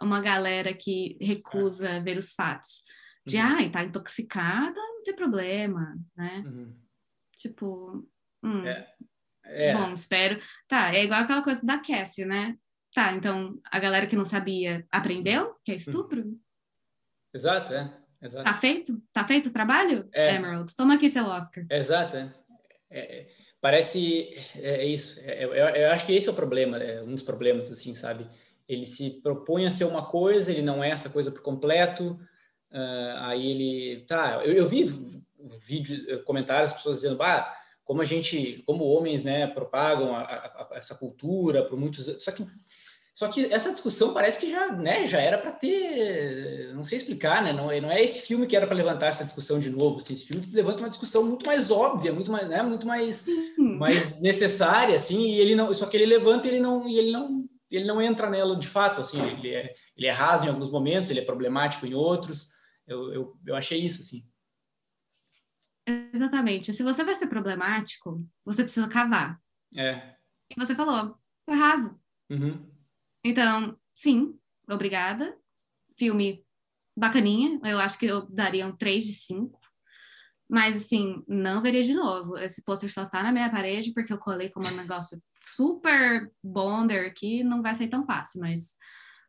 [0.00, 2.00] uma galera que recusa é.
[2.00, 2.82] ver os fatos
[3.26, 3.42] de uhum.
[3.42, 6.42] ai, tá intoxicada, não tem problema, né?
[6.46, 6.74] Uhum.
[7.36, 8.08] Tipo,
[8.42, 8.94] hum, é.
[9.44, 9.72] É.
[9.74, 10.40] bom, espero.
[10.68, 12.56] Tá, é igual aquela coisa da Cassie, né?
[12.94, 16.22] Tá, então a galera que não sabia aprendeu que é estupro?
[16.22, 16.38] Uhum.
[17.34, 17.98] Exato, é.
[18.20, 18.44] Exato.
[18.44, 19.02] Tá feito?
[19.12, 20.08] Tá feito o trabalho?
[20.12, 20.36] É.
[20.36, 21.64] Emerald, toma aqui seu Oscar.
[21.70, 22.34] Exato, é.
[22.90, 23.28] é, é
[23.60, 25.20] parece é, isso.
[25.20, 28.28] É, eu, eu, acho que esse é o problema, é um dos problemas, assim, sabe?
[28.68, 32.18] Ele se propõe a ser uma coisa, ele não é essa coisa por completo.
[32.72, 34.84] Uh, aí ele, tá, eu, eu vi
[35.60, 37.54] vídeos, eh, comentários, pessoas dizendo, bah,
[37.84, 42.32] como a gente, como homens, né, propagam a, a, a, essa cultura por muitos, só
[42.32, 42.46] que
[43.14, 47.42] só que essa discussão parece que já, né, já era para ter, não sei explicar,
[47.42, 49.98] né, não, é, não é esse filme que era para levantar essa discussão de novo,
[49.98, 53.26] assim, esse filme levanta uma discussão muito mais óbvia, muito mais, né, muito mais,
[53.58, 57.12] mais necessária, assim, e ele não, só que ele levanta, e ele não, e ele
[57.12, 60.70] não, ele não entra nela de fato, assim, ele é, ele é raso em alguns
[60.70, 62.48] momentos, ele é problemático em outros,
[62.86, 64.26] eu, eu, eu achei isso, assim.
[65.86, 66.72] Exatamente.
[66.72, 69.40] Se você vai ser problemático, você precisa cavar.
[69.76, 70.16] É.
[70.50, 72.00] E você falou, foi raso.
[72.30, 72.70] Uhum.
[73.24, 75.36] Então, sim, obrigada.
[75.96, 76.44] Filme
[76.96, 77.60] bacaninha.
[77.64, 79.60] Eu acho que eu daria um 3 de 5.
[80.48, 82.36] Mas, assim, não veria de novo.
[82.36, 87.06] Esse pôster só tá na minha parede porque eu colei como um negócio super bonder
[87.06, 87.42] aqui.
[87.42, 88.76] Não vai sair tão fácil, mas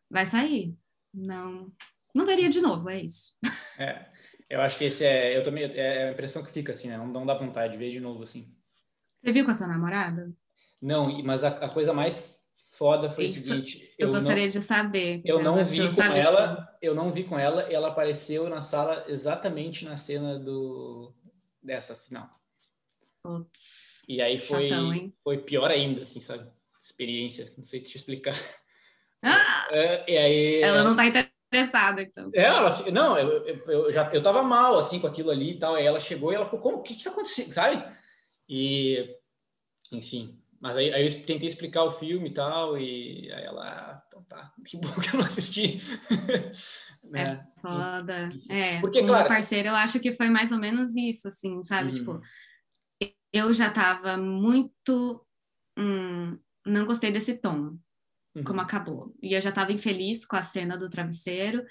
[0.10, 0.76] vai sair.
[1.14, 1.72] Não,
[2.14, 3.34] não veria de novo, é isso.
[3.80, 4.06] É,
[4.48, 6.96] eu acho que esse é, eu também, é a impressão que fica assim, né?
[6.96, 8.56] Não, não dá vontade de ver de novo, assim.
[9.20, 10.32] Você viu com a sua namorada?
[10.80, 13.96] Não, mas a, a coisa mais foda foi isso, o seguinte.
[13.98, 15.22] Eu, eu gostaria não, de saber.
[15.26, 19.06] Eu não vi com ela, eu não vi com ela, e ela apareceu na sala
[19.08, 21.12] exatamente na cena do
[21.62, 22.30] dessa final.
[24.08, 26.48] E aí foi, chatão, foi pior ainda, assim, sabe?
[26.82, 28.36] Experiência, não sei te explicar.
[29.22, 29.68] Ah!
[29.72, 31.06] É, e aí, ela não tá
[31.54, 32.32] estressada, então.
[32.34, 35.60] É, ela, não, eu, eu, eu, já eu tava mal assim com aquilo ali e
[35.60, 35.76] tal.
[35.76, 36.78] Aí ela chegou e ela ficou, como?
[36.78, 37.54] O que que tá acontecendo?
[37.54, 37.84] Sabe?
[38.50, 39.16] E,
[39.92, 40.40] enfim.
[40.60, 44.24] Mas aí, aí eu tentei explicar o filme e tal, e aí ela, ah, então
[44.24, 45.80] tá, que bom que eu não assisti.
[47.04, 47.46] né?
[47.46, 48.30] É foda.
[48.50, 49.24] É, Porque, com claro.
[49.24, 51.92] meu parceiro, eu acho que foi mais ou menos isso, assim, sabe?
[51.92, 51.98] Uhum.
[51.98, 52.22] Tipo,
[53.32, 55.26] eu já tava muito.
[55.78, 57.78] Hum, não gostei desse tom
[58.36, 58.44] uhum.
[58.44, 59.14] como acabou.
[59.22, 61.64] E eu já estava infeliz com a cena do travesseiro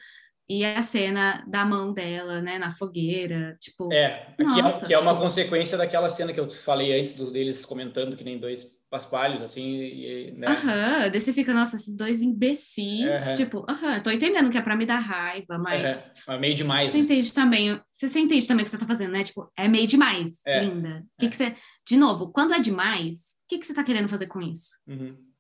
[0.49, 3.91] e a cena da mão dela, né, na fogueira, tipo...
[3.93, 7.15] É, nossa, que, é, que é uma tipo consequência daquela cena que eu falei antes
[7.15, 10.49] do, deles comentando que nem dois paspalhos, assim, e, né?
[10.49, 13.35] Aham, daí você fica, nossa, esses dois imbecis, uhum.
[13.35, 16.13] tipo, aham, tô entendendo que é pra me dar raiva, mas...
[16.29, 16.35] Uhum.
[16.35, 17.05] É meio demais, Você né?
[17.05, 19.25] entende também, você entende também o que você tá fazendo, né?
[19.25, 20.65] Tipo, é meio demais, é.
[20.65, 21.03] linda.
[21.19, 21.29] Que é.
[21.31, 21.57] que você...
[21.89, 24.73] De novo, quando é demais, o que, que você tá querendo fazer com isso?
[24.87, 25.32] Uhum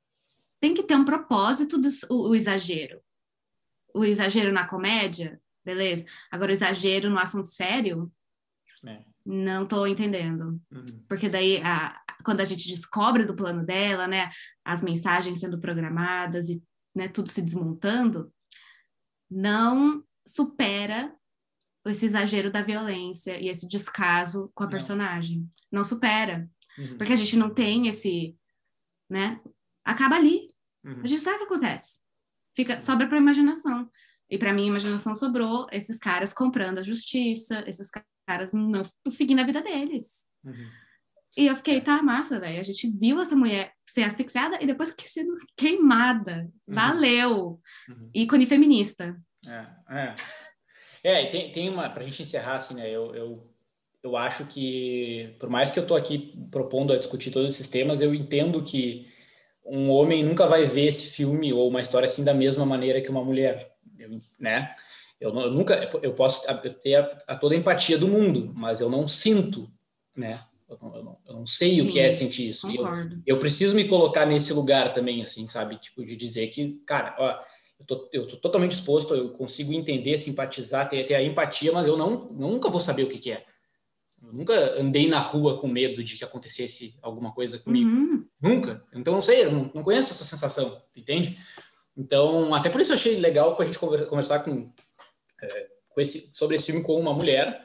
[0.63, 3.01] tem que ter um propósito do o, o exagero.
[3.93, 6.07] O exagero na comédia, beleza?
[6.31, 8.11] Agora, o exagero no assunto sério,
[8.87, 9.03] é.
[9.27, 10.61] não tô entendendo.
[10.71, 11.05] Uhum.
[11.09, 14.31] Porque daí, a, quando a gente descobre do plano dela, né,
[14.65, 16.63] as mensagens sendo programadas e
[16.95, 18.33] né, tudo se desmontando,
[19.29, 21.13] não supera
[21.87, 24.71] esse exagero da violência e esse descaso com a não.
[24.71, 25.51] personagem.
[25.73, 26.49] Não supera.
[26.79, 26.97] Uhum.
[26.99, 28.37] Porque a gente não tem esse,
[29.11, 29.41] né?
[29.85, 30.52] Acaba ali.
[30.85, 31.01] Uhum.
[31.03, 32.01] A gente sabe o que acontece.
[32.55, 33.89] Fica, sobra para imaginação.
[34.29, 37.91] E para mim, a imaginação sobrou esses caras comprando a justiça, esses
[38.27, 40.27] caras não seguindo a vida deles.
[40.45, 40.71] Uhum.
[41.37, 42.61] E eu fiquei, tá massa, velho.
[42.61, 46.51] A gente viu essa mulher ser asfixiada e depois sendo queimada.
[46.67, 46.75] Uhum.
[46.75, 47.61] Valeu!
[47.89, 48.11] Uhum.
[48.15, 49.19] Ícone feminista.
[49.47, 50.15] É, é.
[51.05, 53.53] É, tem, tem uma, pra gente encerrar, assim, né, eu, eu,
[54.05, 58.01] eu acho que, por mais que eu tô aqui propondo a discutir todos esses temas,
[58.01, 59.12] eu entendo que
[59.65, 63.11] um homem nunca vai ver esse filme ou uma história assim da mesma maneira que
[63.11, 63.75] uma mulher,
[64.39, 64.75] né?
[65.21, 66.43] Eu, eu nunca, eu posso
[66.83, 69.71] ter a, a, toda a empatia do mundo, mas eu não sinto,
[70.17, 70.41] né?
[70.69, 72.67] Eu não, eu não, eu não sei Sim, o que é sentir isso.
[73.27, 75.77] Eu, preciso me colocar nesse lugar também, assim, sabe?
[75.77, 77.41] Tipo, de dizer que, cara, ó,
[77.79, 81.87] eu tô, eu tô totalmente disposto, eu consigo entender, simpatizar, ter, ter a empatia, mas
[81.87, 83.45] eu não, nunca vou saber o que, que é.
[84.23, 87.91] Eu nunca andei na rua com medo de que acontecesse alguma coisa comigo.
[87.91, 88.27] Uhum.
[88.43, 88.85] Nunca.
[88.93, 91.39] Então, não sei, eu não, não conheço essa sensação, entende?
[91.97, 94.73] Então, até por isso eu achei legal a gente conversar com,
[95.41, 97.65] é, com esse, sobre esse filme com uma mulher,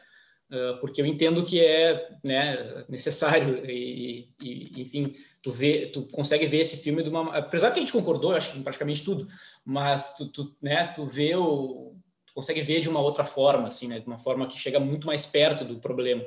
[0.51, 6.45] uh, porque eu entendo que é né, necessário e, e, enfim, tu vê, tu consegue
[6.45, 9.27] ver esse filme de uma, apesar que a gente concordou, acho que em praticamente tudo,
[9.65, 13.87] mas tu, tu, né, tu vê o, tu consegue ver de uma outra forma, assim,
[13.87, 16.23] né, de uma forma que chega muito mais perto do problema.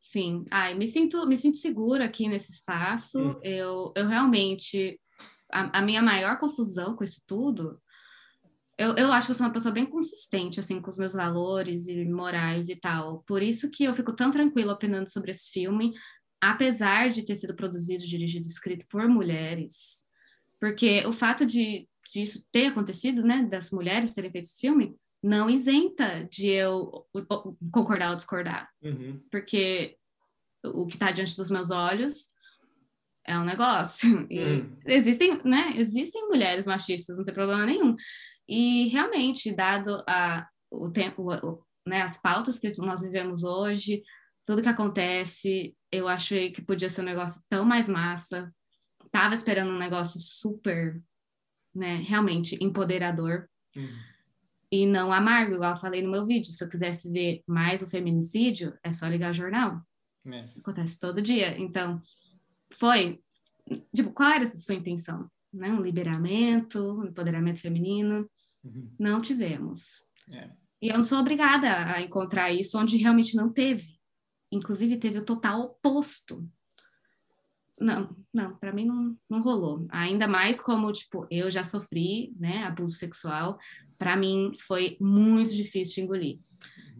[0.00, 3.20] Sim, ai, me sinto, me sinto segura aqui nesse espaço.
[3.20, 3.40] Hum.
[3.44, 4.98] Eu, eu realmente
[5.52, 7.78] a, a, minha maior confusão com isso tudo,
[8.78, 11.86] eu, eu acho que eu sou uma pessoa bem consistente, assim, com os meus valores
[11.86, 13.22] e morais e tal.
[13.26, 15.92] Por isso que eu fico tão tranquila opinando sobre esse filme,
[16.40, 20.06] apesar de ter sido produzido, dirigido e escrito por mulheres.
[20.58, 25.50] Porque o fato de disso ter acontecido, né, das mulheres terem feito esse filme, não
[25.50, 27.06] isenta de eu
[27.70, 28.68] concordar ou discordar.
[28.82, 29.22] Uhum.
[29.30, 29.96] Porque
[30.64, 32.32] o que está diante dos meus olhos
[33.26, 34.26] é um negócio.
[34.30, 34.76] Hum.
[34.86, 35.74] Existem, né?
[35.76, 37.94] Existem mulheres machistas, não tem problema nenhum.
[38.48, 44.02] E realmente, dado a, o tempo, o, né, as pautas que nós vivemos hoje,
[44.46, 48.52] tudo que acontece, eu achei que podia ser um negócio tão mais massa.
[49.12, 51.00] Tava esperando um negócio super,
[51.74, 53.48] né, realmente empoderador.
[53.76, 53.88] Hum.
[54.72, 56.52] E não amargo, igual eu falei no meu vídeo.
[56.52, 59.80] Se eu quisesse ver mais o feminicídio, é só ligar o jornal.
[60.26, 60.48] É.
[60.58, 61.58] Acontece todo dia.
[61.58, 62.00] Então,
[62.72, 63.20] foi.
[63.94, 65.28] Tipo, qual era a sua intenção?
[65.52, 65.70] Né?
[65.70, 68.30] Um liberamento, um empoderamento feminino?
[68.62, 68.90] Uhum.
[68.98, 70.04] Não tivemos.
[70.32, 70.50] É.
[70.80, 73.98] E eu não sou obrigada a encontrar isso onde realmente não teve.
[74.52, 76.48] Inclusive, teve o total oposto.
[77.80, 79.86] Não, não, para mim não, não rolou.
[79.90, 83.58] Ainda mais como, tipo, eu já sofri, né, abuso sexual.
[83.98, 86.38] Para mim foi muito difícil de engolir.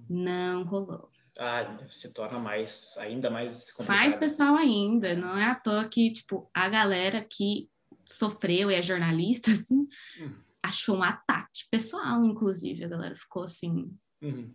[0.08, 1.10] Não rolou
[1.40, 3.96] ah, se torna mais, ainda mais complicado.
[3.96, 7.66] Mais pessoal ainda, não é à toa que, tipo, a galera que
[8.04, 10.36] sofreu e é jornalista, assim, uhum.
[10.62, 14.54] achou um ataque pessoal, inclusive, a galera ficou assim, uhum.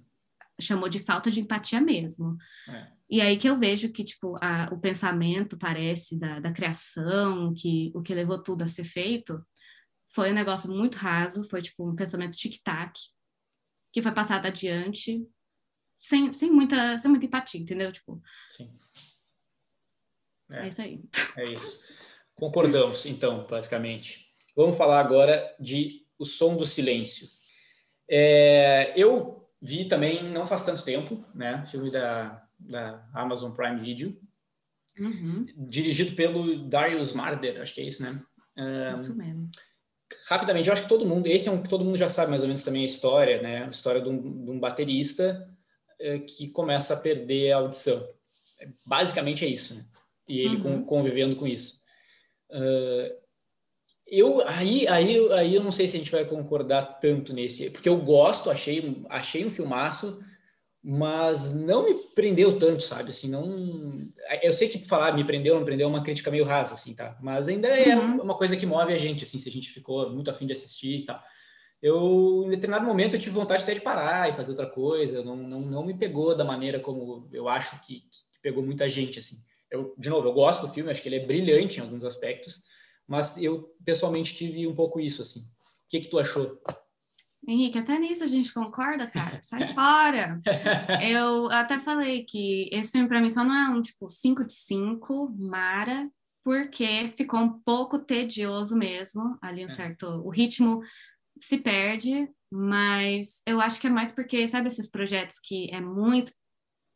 [0.60, 2.38] Chamou de falta de empatia mesmo.
[2.70, 2.92] É.
[3.10, 7.92] E aí que eu vejo que, tipo, a, o pensamento parece da, da criação, que
[7.94, 9.44] o que levou tudo a ser feito,
[10.14, 12.98] foi um negócio muito raso, foi, tipo, um pensamento tic-tac,
[13.94, 15.26] que foi passado adiante
[16.00, 17.92] sem, sem, muita, sem muita empatia, entendeu?
[17.92, 18.78] Tipo, Sim.
[20.52, 21.02] É, é isso aí.
[21.38, 21.82] É isso.
[22.36, 24.28] Concordamos, então, basicamente.
[24.56, 27.28] Vamos falar agora de O Som do Silêncio.
[28.10, 31.66] É, eu vi também não faz tanto tempo, né?
[31.66, 34.18] Filme da, da Amazon Prime Video.
[35.00, 35.46] Uhum.
[35.58, 38.22] Dirigido pelo Darius Marder, acho que é isso, né?
[38.58, 39.50] Um, isso mesmo.
[40.30, 42.42] Rapidamente, eu acho que todo mundo, esse é um que todo mundo já sabe mais
[42.42, 43.66] ou menos também a história, né?
[43.66, 45.50] A história de um, de um baterista
[46.00, 48.08] é, que começa a perder a audição.
[48.86, 49.86] Basicamente é isso, né?
[50.30, 50.86] E ele uhum.
[50.86, 51.80] convivendo com isso.
[52.50, 53.25] Uh,
[54.08, 57.90] eu aí, aí, aí eu não sei se a gente vai concordar tanto nesse, porque
[57.90, 60.20] eu gosto, achei, achei um filmaço,
[60.84, 63.10] mas não me prendeu tanto, sabe?
[63.10, 64.08] Assim, não.
[64.44, 67.18] Eu sei que falar me prendeu, não prendeu é uma crítica meio rasa, assim, tá?
[67.22, 68.22] Mas ainda é uhum.
[68.22, 71.00] uma coisa que move a gente, assim, se a gente ficou muito afim de assistir
[71.00, 71.24] e tal
[71.86, 75.24] eu, em determinado momento, eu tive vontade até de parar e fazer outra coisa.
[75.24, 79.20] Não, não, não me pegou da maneira como eu acho que, que pegou muita gente,
[79.20, 79.38] assim.
[79.70, 82.64] Eu, de novo, eu gosto do filme, acho que ele é brilhante em alguns aspectos,
[83.08, 85.40] mas eu, pessoalmente, tive um pouco isso, assim.
[85.40, 86.60] O que que tu achou?
[87.48, 89.40] Henrique, até nisso a gente concorda, cara.
[89.42, 90.42] Sai fora.
[91.08, 94.54] Eu até falei que esse filme para mim só não é um tipo 5 de
[94.54, 96.10] 5, Mara,
[96.44, 99.70] porque ficou um pouco tedioso mesmo, ali um é.
[99.70, 100.82] certo, o ritmo
[101.40, 106.32] se perde, mas eu acho que é mais porque, sabe, esses projetos que é muito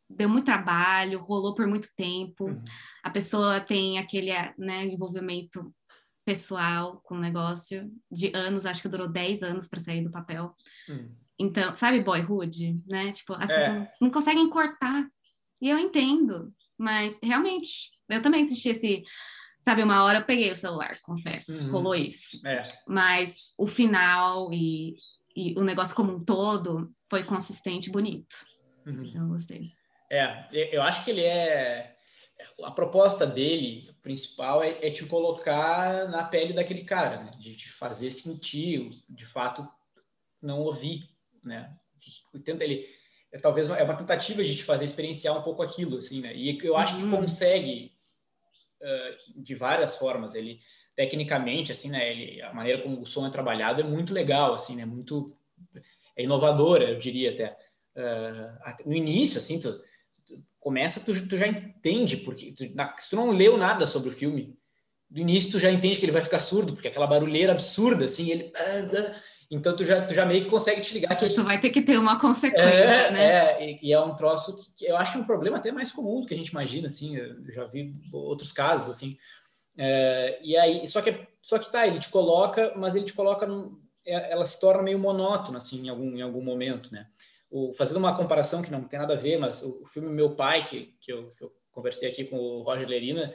[0.09, 2.63] deu muito trabalho, rolou por muito tempo, uhum.
[3.03, 5.71] a pessoa tem aquele né, envolvimento
[6.29, 10.55] pessoal com o negócio de anos, acho que durou 10 anos para sair do papel.
[10.87, 11.11] Uhum.
[11.39, 13.11] Então, sabe boyhood, né?
[13.11, 13.55] Tipo, as é.
[13.55, 15.09] pessoas não conseguem cortar.
[15.59, 19.03] E eu entendo, mas realmente, eu também assisti esse
[19.61, 21.71] Sabe, uma hora eu peguei o celular, confesso, uhum.
[21.71, 22.47] rolou isso.
[22.47, 22.65] É.
[22.87, 24.95] Mas o final e,
[25.35, 28.37] e, o negócio como um todo foi consistente e bonito.
[28.85, 29.03] Uhum.
[29.13, 29.63] Eu gostei.
[30.09, 31.93] É, eu acho que ele é.
[32.63, 37.31] A proposta dele, principal, é, é te colocar na pele daquele cara, né?
[37.37, 39.67] De te fazer sentir, de fato,
[40.41, 41.09] não ouvir,
[41.43, 41.73] né?
[42.43, 42.87] Tenta ele
[43.31, 46.35] é talvez uma, é uma tentativa de te fazer experienciar um pouco aquilo, assim, né?
[46.35, 47.11] E eu acho uhum.
[47.11, 47.91] que consegue
[48.81, 50.33] uh, de várias formas.
[50.33, 50.59] Ele
[50.95, 52.11] tecnicamente, assim, né?
[52.11, 54.85] Ele, a maneira como o som é trabalhado é muito legal, assim, né?
[54.85, 55.35] Muito
[56.15, 57.57] é inovadora, eu diria até.
[57.95, 59.79] Uh, no início, assim, tu,
[60.59, 64.11] começa, tu, tu, já entende porque tu, na, se tu não leu nada sobre o
[64.11, 64.57] filme,
[65.09, 68.29] do início tu já entende que ele vai ficar surdo, porque aquela barulheira absurda, assim,
[68.29, 68.51] ele
[69.49, 71.81] então tu já, tu já meio que consegue te ligar que isso vai ter que
[71.81, 73.23] ter uma consequência, é, né?
[73.23, 75.91] É, e, e, é um troço que, eu acho que é um problema até mais
[75.91, 79.17] comum do que a gente imagina, assim, eu já vi outros casos, assim.
[79.77, 83.47] É, e aí, só que só que tá, ele te coloca, mas ele te coloca
[83.47, 87.07] num, é, ela se torna meio monótona assim em algum em algum momento, né?
[87.49, 90.35] O, fazendo uma comparação que não tem nada a ver, mas o, o filme Meu
[90.35, 93.33] Pai que, que eu, que eu conversei aqui com o Roger Lerina,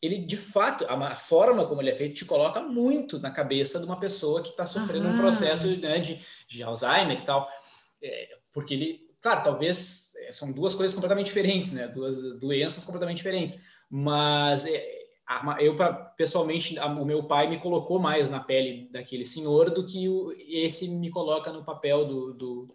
[0.00, 3.86] ele de fato, a forma como ele é feito te coloca muito na cabeça de
[3.86, 7.48] uma pessoa que está sofrendo um processo né, de, de Alzheimer e tal.
[8.02, 11.88] É, porque ele, claro, talvez é, são duas coisas completamente diferentes, né?
[11.88, 13.62] Duas doenças completamente diferentes.
[13.88, 14.86] Mas é,
[15.26, 15.74] a, eu,
[16.16, 20.06] pessoalmente, a, o meu pai me colocou mais na pele daquele senhor do que
[20.48, 22.74] esse me coloca no papel do, do,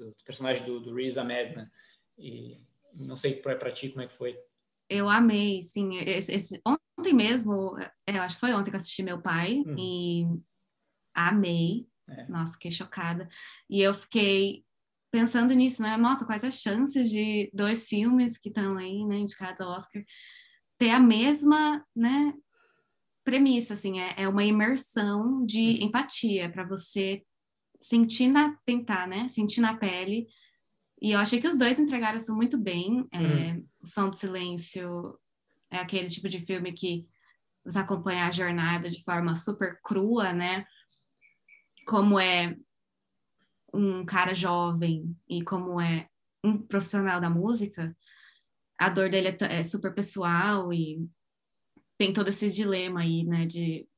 [0.00, 1.70] do personagem do, do Riz Ahmed, né?
[2.18, 2.58] E
[2.94, 4.38] não sei para ti como é que foi.
[4.88, 5.96] Eu amei, sim.
[5.98, 9.62] Esse, esse, ontem mesmo, é, eu acho que foi ontem que eu assisti meu pai
[9.66, 9.76] hum.
[9.78, 10.26] e
[11.14, 11.86] amei.
[12.08, 12.26] É.
[12.28, 13.28] Nossa, fiquei chocada.
[13.68, 14.64] E eu fiquei
[15.12, 15.96] pensando nisso, né?
[15.96, 20.02] Nossa, quais as chances de dois filmes que estão aí, né, indicados ao Oscar,
[20.78, 22.32] ter a mesma, né,
[23.24, 25.86] premissa, assim, é, é uma imersão de hum.
[25.86, 27.24] empatia para você
[27.80, 30.28] sentir na, tentar, né, sentir na pele
[31.00, 33.08] e eu achei que os dois entregaram isso muito bem.
[33.10, 33.66] É, uhum.
[33.82, 35.18] O Som do Silêncio
[35.70, 37.08] é aquele tipo de filme que
[37.64, 40.66] você acompanha a jornada de forma super crua, né?
[41.86, 42.54] Como é
[43.72, 46.08] um cara jovem e como é
[46.44, 47.96] um profissional da música,
[48.78, 51.06] a dor dele é, é super pessoal e
[51.96, 53.46] tem todo esse dilema aí, né?
[53.46, 53.88] De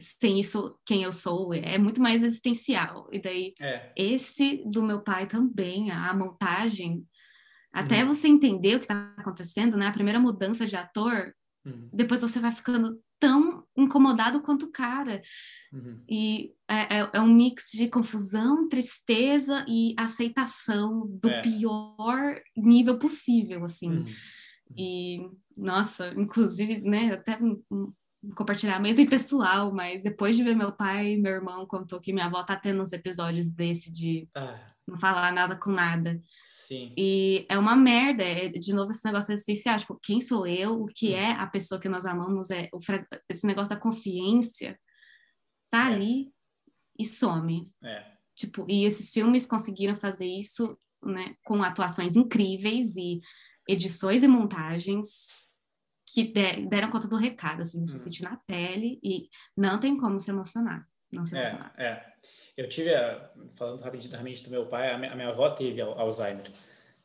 [0.00, 3.08] sem isso, quem eu sou, é muito mais existencial.
[3.12, 3.92] E daí, é.
[3.96, 7.06] esse do meu pai também, a montagem,
[7.72, 8.14] até uhum.
[8.14, 9.86] você entender o que está acontecendo, né?
[9.86, 11.32] A primeira mudança de ator,
[11.64, 11.88] uhum.
[11.92, 15.20] depois você vai ficando tão incomodado quanto o cara.
[15.72, 16.02] Uhum.
[16.08, 21.42] E é, é, é, um mix de confusão, tristeza e aceitação do é.
[21.42, 23.90] pior nível possível, assim.
[23.90, 24.06] Uhum.
[24.76, 27.38] E, nossa, inclusive, né, até
[28.34, 32.56] compartilhamento pessoal, mas depois de ver meu pai meu irmão contou que minha avó tá
[32.56, 34.60] tendo uns episódios desse de ah.
[34.86, 36.20] não falar nada com nada.
[36.42, 36.92] Sim.
[36.96, 40.86] E é uma merda, é, de novo esse negócio existencial, tipo, quem sou eu, o
[40.86, 42.78] que é a pessoa que nós amamos, é o,
[43.28, 44.78] esse negócio da consciência
[45.70, 45.94] tá é.
[45.94, 46.32] ali
[46.98, 47.72] e some.
[47.82, 48.04] É.
[48.34, 53.20] Tipo, e esses filmes conseguiram fazer isso, né, com atuações incríveis e
[53.68, 55.40] edições e montagens
[56.12, 56.32] que
[56.68, 57.98] deram conta do recado, assim, você hum.
[57.98, 61.74] sentir na pele e não tem como se emocionar, não se é, emocionar.
[61.78, 62.04] É,
[62.56, 66.50] Eu tive, a, falando rapidamente do meu pai, a minha, a minha avó teve Alzheimer.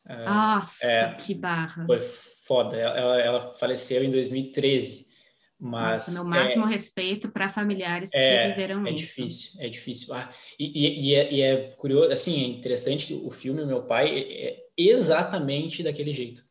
[0.07, 1.85] Ah, Nossa, é, que barra.
[1.85, 2.77] Foi foda.
[2.77, 5.05] Ela, ela faleceu em 2013.
[5.57, 8.97] Mas Nossa, meu máximo é, respeito para familiares que é, viveram é isso.
[8.97, 10.29] Difícil, é difícil, ah,
[10.59, 13.83] e, e, e, é, e, é, curioso, assim, é interessante que o filme O Meu
[13.83, 16.44] Pai é exatamente daquele jeito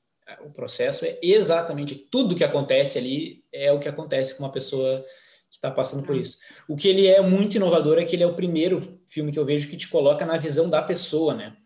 [0.45, 5.05] o processo é exatamente tudo que acontece ali é o que acontece com uma pessoa
[5.51, 6.55] que está passando por isso.
[6.69, 9.45] O que ele é muito inovador é que ele é o primeiro filme que eu
[9.45, 11.57] vejo que te coloca na visão da pessoa, né?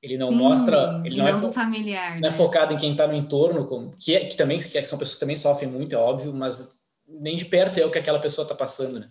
[0.00, 2.28] Ele não Sim, mostra, ele não, não, é familiar, não é né?
[2.28, 5.14] é focado em quem está no entorno, como, que, é, que também que são pessoas
[5.14, 8.44] que também sofrem muito, é óbvio, mas nem de perto é o que aquela pessoa
[8.44, 9.10] está passando, né?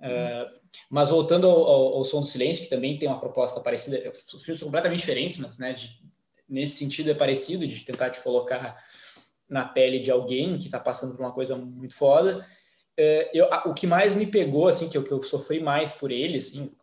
[0.00, 4.12] Uh, mas voltando ao, ao, ao, Som do Silêncio, que também tem uma proposta parecida,
[4.44, 5.90] filmes completamente diferentes, mas né, de,
[6.52, 8.76] nesse sentido é parecido, de tentar te colocar
[9.48, 12.46] na pele de alguém que está passando por uma coisa muito foda.
[12.96, 16.10] É, eu, o que mais me pegou, assim, que eu, que eu sofri mais por
[16.10, 16.74] ele, assim,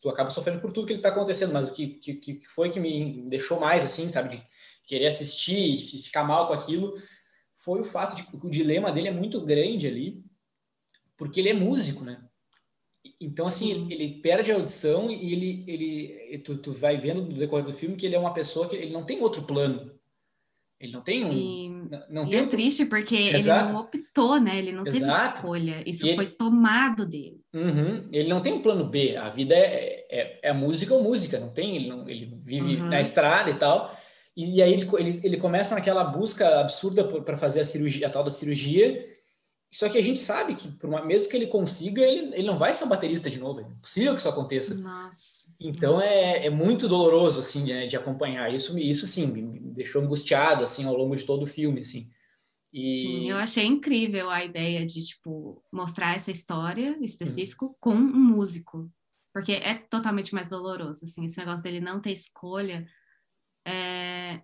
[0.00, 2.70] tu acaba sofrendo por tudo que ele está acontecendo, mas o que, que, que foi
[2.70, 4.42] que me deixou mais, assim, sabe, de
[4.86, 6.94] querer assistir e ficar mal com aquilo,
[7.56, 10.24] foi o fato de que o dilema dele é muito grande ali,
[11.16, 12.25] porque ele é músico, né?
[13.20, 17.32] Então, assim, ele, ele, perde a audição e ele, ele tu, tu vai vendo no
[17.32, 19.90] decorrer do filme que ele é uma pessoa que ele não tem outro plano.
[20.78, 21.32] Ele não tem um.
[21.32, 21.68] E,
[22.10, 23.64] não e tem é triste porque Exato.
[23.64, 24.58] ele não optou, né?
[24.58, 25.06] Ele não Exato.
[25.06, 25.82] teve escolha.
[25.86, 27.40] Isso foi tomado dele.
[27.54, 28.06] Uhum.
[28.12, 29.16] Ele não tem um plano B.
[29.16, 31.40] A vida é, é, é música ou música.
[31.40, 31.76] Não tem.
[31.76, 32.88] Ele, não, ele vive uhum.
[32.88, 33.98] na estrada e tal.
[34.36, 38.10] E, e aí ele, ele, ele começa naquela busca absurda para fazer a cirurgia, a
[38.10, 39.15] tal da cirurgia
[39.76, 42.74] Só que a gente sabe que, uma, mesmo que ele consiga, ele, ele não vai
[42.74, 43.60] ser baterista de novo.
[43.60, 44.74] É impossível que isso aconteça.
[44.74, 45.52] Nossa.
[45.60, 48.54] Então é, é muito doloroso assim de, de acompanhar.
[48.54, 52.10] Isso, isso sim me deixou angustiado assim ao longo de todo o filme, assim.
[52.72, 53.02] E...
[53.02, 57.74] Sim, eu achei incrível a ideia de tipo mostrar essa história específico hum.
[57.78, 58.90] com um músico,
[59.30, 62.88] porque é totalmente mais doloroso, assim, esse negócio dele não ter escolha.
[63.66, 64.40] É...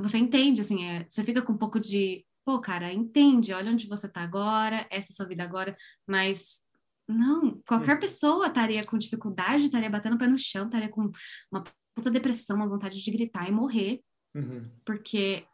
[0.00, 1.04] Você entende, assim, é...
[1.08, 5.12] você fica com um pouco de pô, cara, entende, olha onde você tá agora, essa
[5.12, 5.76] é a sua vida agora,
[6.06, 6.62] mas
[7.08, 8.00] não, qualquer hum.
[8.00, 11.10] pessoa estaria com dificuldade, estaria batendo o pé no chão, estaria com
[11.50, 11.64] uma
[11.94, 14.00] puta depressão, uma vontade de gritar e morrer,
[14.34, 14.70] uhum.
[14.84, 15.44] porque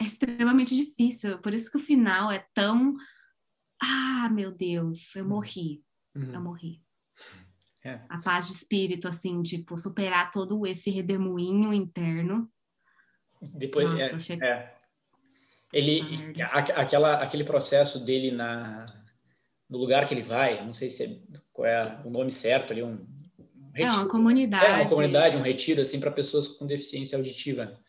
[0.00, 2.96] é extremamente difícil, por isso que o final é tão,
[3.82, 5.30] ah, meu Deus, eu uhum.
[5.30, 5.82] morri,
[6.14, 6.34] uhum.
[6.34, 6.82] eu morri.
[7.84, 8.00] É.
[8.08, 12.48] A paz de espírito, assim, tipo, superar todo esse redemoinho interno.
[13.54, 14.38] Depois, Nossa, é, achei...
[14.40, 14.78] é,
[15.72, 18.84] ele, a, aquela, aquele processo dele na,
[19.68, 21.16] no lugar que ele vai, não sei se é,
[21.52, 23.06] qual é o nome certo ali, um,
[23.56, 24.66] um retiro, é uma comunidade.
[24.66, 27.80] É uma comunidade, um retiro assim para pessoas com deficiência auditiva.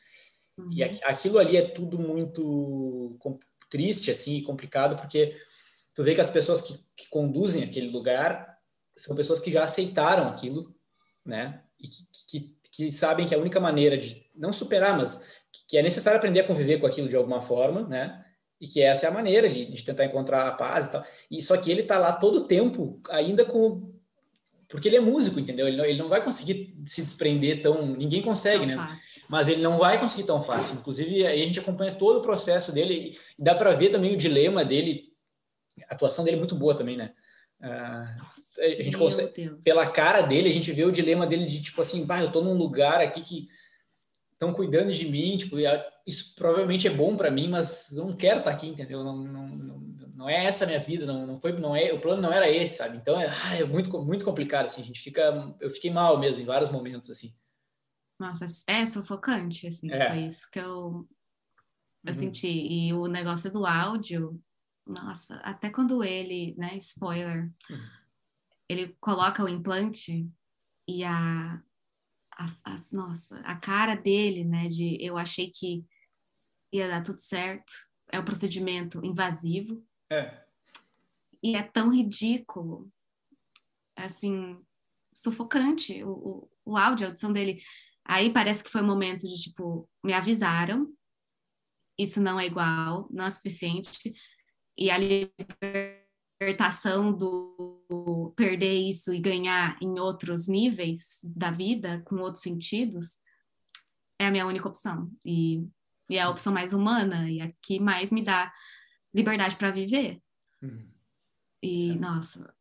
[0.57, 0.71] Uhum.
[0.71, 3.17] E aquilo ali é tudo muito
[3.69, 5.36] triste assim, e complicado porque
[5.93, 8.57] tu vê que as pessoas que, que conduzem aquele lugar
[8.95, 10.73] são pessoas que já aceitaram aquilo,
[11.25, 11.63] né?
[11.79, 15.27] E que, que, que sabem que a única maneira de não superar, mas
[15.67, 18.23] que é necessário aprender a conviver com aquilo de alguma forma, né?
[18.59, 21.05] E que essa é a maneira de, de tentar encontrar a paz e tal.
[21.29, 23.93] E só que ele está lá todo o tempo, ainda com
[24.73, 25.67] porque ele é músico, entendeu?
[25.67, 27.85] Ele não, ele não vai conseguir se desprender tão.
[27.85, 28.75] Ninguém consegue, né?
[28.75, 29.21] Fácil.
[29.29, 30.75] Mas ele não vai conseguir tão fácil.
[30.75, 34.17] Inclusive, aí a gente acompanha todo o processo dele e dá para ver também o
[34.17, 35.13] dilema dele.
[35.87, 37.13] A atuação dele é muito boa também, né?
[37.61, 39.63] Uh, Nossa, a gente consegue, Deus.
[39.63, 42.41] pela cara dele, a gente vê o dilema dele de tipo assim, bah, eu tô
[42.41, 43.47] num lugar aqui que
[44.43, 45.55] estão cuidando de mim, tipo,
[46.05, 49.03] isso provavelmente é bom para mim, mas eu não quero estar tá aqui, entendeu?
[49.03, 49.79] Não, não, não,
[50.15, 52.49] não, é essa a minha vida, não, não foi, não é, o plano não era
[52.49, 52.97] esse, sabe?
[52.97, 56.45] Então é, é muito, muito complicado, assim, a gente fica, eu fiquei mal mesmo em
[56.45, 57.33] vários momentos, assim.
[58.19, 61.07] Nossa, é sufocante, assim, é, é isso que eu,
[62.03, 62.13] eu uhum.
[62.13, 62.47] senti.
[62.47, 64.39] E o negócio do áudio,
[64.85, 67.87] nossa, até quando ele, né, spoiler, uhum.
[68.69, 70.29] ele coloca o implante
[70.87, 71.61] e a,
[72.38, 75.86] a, as, nossa, a cara dele, né, de eu achei que
[76.71, 77.71] ia dar tudo certo,
[78.11, 79.86] é um procedimento invasivo.
[80.11, 80.43] É.
[81.41, 82.91] E é tão ridículo,
[83.95, 84.59] assim,
[85.13, 87.61] sufocante o, o, o áudio, a audição dele.
[88.05, 90.91] Aí parece que foi um momento de, tipo, me avisaram,
[91.97, 94.13] isso não é igual, não é suficiente,
[94.77, 97.82] e a libertação do
[98.35, 103.17] perder isso e ganhar em outros níveis da vida, com outros sentidos,
[104.19, 105.11] é a minha única opção.
[105.25, 105.65] E,
[106.09, 108.51] e é a opção mais humana e a que mais me dá
[109.13, 110.19] liberdade para viver.
[110.61, 110.87] Uhum.
[111.61, 111.95] E, é.
[111.95, 112.53] nossa,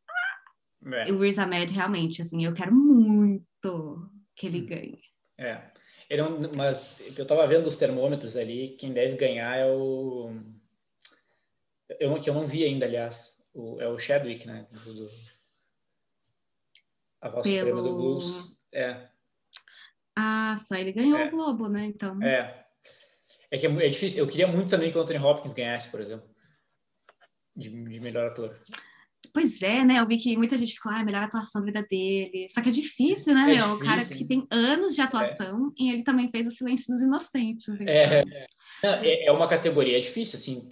[0.85, 1.12] é.
[1.12, 4.66] o Riz Ahmed, realmente, assim, eu quero muito que ele uhum.
[4.66, 5.03] ganhe.
[5.39, 5.72] É.
[6.09, 10.30] Ele é um, mas eu estava vendo os termômetros ali, quem deve ganhar é o.
[11.99, 14.67] Eu, que eu não vi ainda, aliás o, é o Chadwick, né?
[14.71, 15.11] Do, do,
[17.21, 17.59] a voz Pelo...
[17.59, 18.57] suprema do blues.
[18.73, 19.09] É.
[20.17, 21.29] Ah, só ele ganhou é.
[21.29, 21.87] o Globo, né?
[21.87, 22.21] Então.
[22.23, 22.67] É.
[23.51, 24.19] É que é, é, difícil.
[24.19, 26.29] Eu queria muito também que o Anthony Hopkins ganhasse, por exemplo,
[27.55, 28.59] de, de melhor ator.
[29.33, 29.99] Pois é, né?
[29.99, 32.49] Eu vi que muita gente ficou, ah, melhor atuação da vida dele.
[32.49, 33.55] Só que é difícil, né, é meu?
[33.55, 35.83] Difícil, o cara que tem anos de atuação é.
[35.83, 37.69] e ele também fez o Silêncio dos Inocentes.
[37.69, 37.87] Então.
[37.87, 38.25] É,
[38.83, 40.69] é, é uma categoria difícil, assim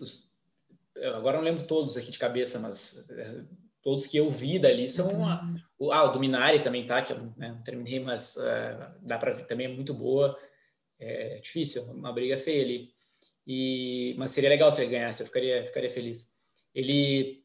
[1.03, 3.45] agora não lembro todos aqui de cabeça, mas é,
[3.83, 5.43] todos que eu vi dali são a,
[5.79, 9.33] o, ah, o Dominari também tá, que eu né, não terminei, mas uh, dá para
[9.33, 10.39] ver também é muito boa.
[10.99, 12.91] É difícil, uma briga feia ali.
[13.47, 16.31] E, mas seria legal se ele ganhasse, eu ficaria, ficaria feliz.
[16.75, 17.43] Ele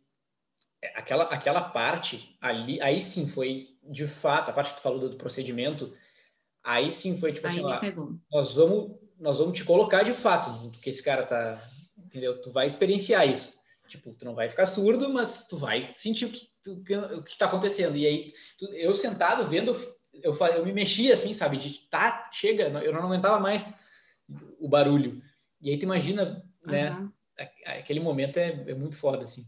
[0.93, 5.09] aquela aquela parte ali, aí sim foi de fato a parte que tu falou do,
[5.09, 5.95] do procedimento,
[6.63, 7.79] aí sim foi tipo aí assim, ó,
[8.31, 11.59] nós vamos nós vamos te colocar de fato do que esse cara tá
[12.15, 12.39] entendeu?
[12.39, 13.53] Tu vai experienciar isso.
[13.87, 16.83] Tipo, tu não vai ficar surdo, mas tu vai sentir o que, tu,
[17.17, 17.97] o que tá acontecendo.
[17.97, 19.75] E aí, tu, eu sentado vendo,
[20.13, 21.57] eu, eu me mexia assim, sabe?
[21.57, 23.67] De tá, chega, eu não aguentava mais
[24.59, 25.21] o barulho.
[25.61, 26.91] E aí tu imagina, né?
[26.91, 27.11] Uhum.
[27.65, 29.45] Aquele momento é, é muito foda, assim.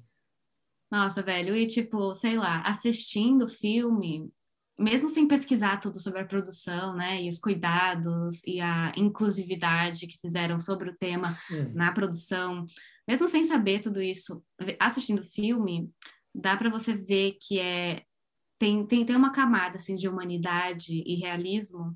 [0.91, 4.29] Nossa, velho, e tipo, sei lá, assistindo filme,
[4.77, 10.19] mesmo sem pesquisar tudo sobre a produção, né, e os cuidados e a inclusividade que
[10.19, 11.71] fizeram sobre o tema hum.
[11.73, 12.65] na produção,
[13.07, 14.43] mesmo sem saber tudo isso,
[14.79, 15.89] assistindo o filme,
[16.33, 18.03] dá para você ver que é
[18.59, 21.95] tem, tem, tem uma camada assim de humanidade e realismo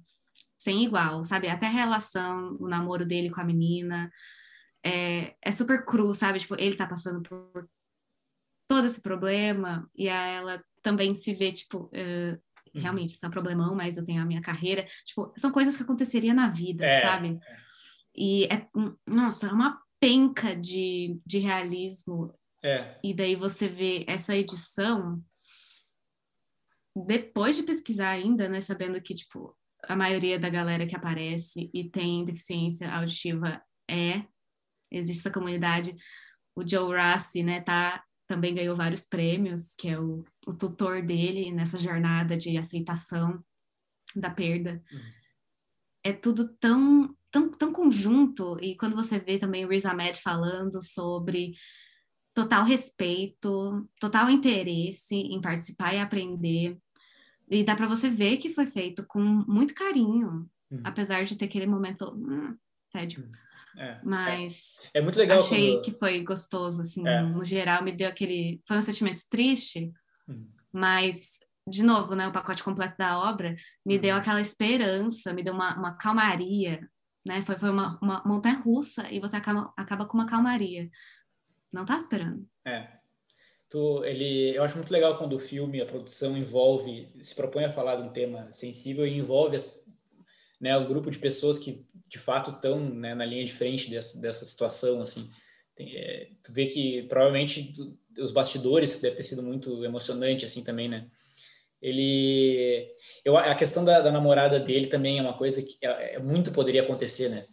[0.57, 1.49] sem igual, sabe?
[1.49, 4.11] Até a relação, o namoro dele com a menina
[4.84, 6.39] é, é super cru, sabe?
[6.39, 7.67] Tipo, ele tá passando por
[8.67, 12.41] todo esse problema e ela também se vê, tipo, uh,
[12.74, 14.86] realmente, isso é um problemão, mas eu tenho a minha carreira.
[15.05, 17.39] Tipo, são coisas que aconteceria na vida, é, sabe?
[18.15, 18.67] E é,
[19.07, 22.34] nossa, é uma penca de, de realismo.
[22.63, 22.99] É.
[23.03, 25.24] E daí você vê essa edição,
[27.07, 31.89] depois de pesquisar ainda, né, sabendo que, tipo, a maioria da galera que aparece e
[31.89, 34.24] tem deficiência auditiva é,
[34.91, 35.95] existe essa comunidade.
[36.55, 41.51] O Joe Rassi, né, tá também ganhou vários prêmios, que é o, o tutor dele
[41.51, 43.43] nessa jornada de aceitação
[44.15, 44.82] da perda.
[44.89, 44.99] Uhum.
[46.01, 50.82] É tudo tão, tão, tão conjunto, e quando você vê também o Riz Ahmed falando
[50.82, 51.55] sobre
[52.34, 56.77] total respeito, total interesse em participar e aprender,
[57.49, 60.82] e dá para você ver que foi feito com muito carinho, uhum.
[60.86, 62.55] apesar de ter aquele momento hum,
[62.93, 63.25] tédio.
[63.25, 63.32] Uhum.
[63.78, 65.39] É, Mas é, é, muito legal.
[65.39, 65.84] Achei quando...
[65.84, 67.22] que foi gostoso, assim, é.
[67.22, 68.61] no geral, me deu aquele.
[68.67, 69.91] Foi um sentimento triste,
[70.28, 70.47] hum.
[70.72, 73.55] mas, de novo, né, o pacote completo da obra
[73.86, 74.01] me hum.
[74.01, 74.22] deu uhum.
[74.22, 76.88] aquela esperança, me deu uma, uma calmaria,
[77.26, 77.41] né?
[77.41, 80.89] Foi, foi uma, uma montanha russa e você acaba, acaba com uma calmaria.
[81.72, 82.45] Não tá esperando.
[82.65, 82.99] É.
[83.69, 87.72] Tu, ele, eu acho muito legal quando o filme, a produção envolve, se propõe a
[87.72, 89.82] falar de um tema sensível e envolve as,
[90.59, 94.20] né, o grupo de pessoas que de fato estão né, na linha de frente dessa,
[94.20, 95.30] dessa situação, assim.
[95.74, 100.62] Tem, é, tu vê que provavelmente tu, os bastidores deve ter sido muito emocionante, assim,
[100.62, 101.07] também, né?
[101.82, 102.86] Ele...
[103.24, 106.51] Eu, a questão da, da namorada dele também é uma coisa que é, é muito
[106.51, 107.45] poderia acontecer, né?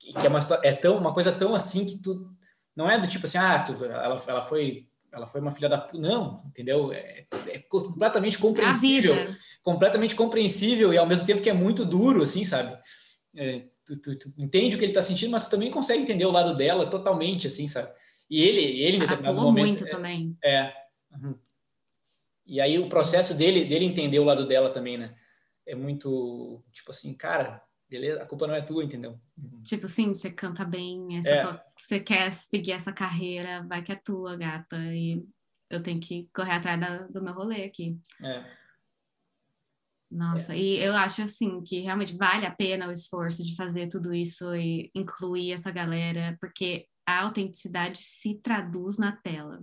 [0.00, 2.30] Que, que, é, uma, é tão, uma coisa tão assim que tu...
[2.74, 5.88] Não é do tipo assim, ah, tu, ela, ela foi ela foi uma filha da
[5.94, 6.92] não, entendeu?
[6.92, 9.14] É, é completamente compreensível,
[9.62, 12.78] completamente compreensível e ao mesmo tempo que é muito duro, assim, sabe?
[13.34, 16.26] É, tu, tu, tu, entende o que ele está sentindo, mas tu também consegue entender
[16.26, 17.90] o lado dela totalmente, assim, sabe?
[18.28, 20.36] E ele, ele em determinado Atuou momento, muito é, também.
[20.44, 20.72] É.
[21.12, 21.38] Uhum.
[22.46, 25.14] E aí o processo dele, dele entender o lado dela também, né?
[25.66, 29.18] É muito, tipo assim, cara, beleza, a culpa não é tua, entendeu?
[29.36, 29.62] Uhum.
[29.62, 31.40] Tipo assim, você canta bem, é.
[31.40, 35.24] tua, você quer seguir essa carreira, vai que é tua, gata, e
[35.70, 37.98] eu tenho que correr atrás da, do meu rolê aqui.
[38.22, 38.44] É.
[40.10, 40.58] Nossa, é.
[40.58, 44.54] e eu acho assim que realmente vale a pena o esforço de fazer tudo isso
[44.54, 49.62] e incluir essa galera, porque a autenticidade se traduz na tela.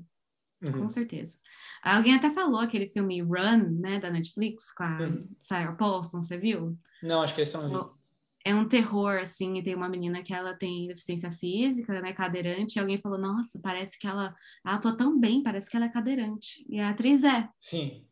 [0.61, 0.71] Uhum.
[0.71, 1.37] Com certeza.
[1.83, 5.27] Alguém até falou aquele filme Run, né, da Netflix, com a uhum.
[5.41, 6.77] Sarah Paulson, você viu?
[7.03, 7.91] Não, acho que esse não vi.
[8.43, 12.77] É um terror, assim, e tem uma menina que ela tem deficiência física, né, cadeirante,
[12.77, 15.89] e alguém falou, nossa, parece que ela, ela atua tão bem, parece que ela é
[15.89, 16.63] cadeirante.
[16.69, 17.49] E a atriz é.
[17.59, 18.05] Sim.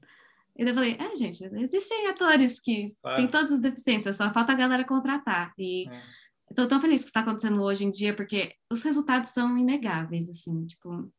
[0.55, 3.17] E eu falei, é, gente, existem atores que claro.
[3.17, 5.51] têm todas as deficiências, só falta a galera contratar.
[5.57, 6.01] E é.
[6.49, 10.65] estou tão feliz que está acontecendo hoje em dia, porque os resultados são inegáveis, assim,
[10.67, 11.11] tipo,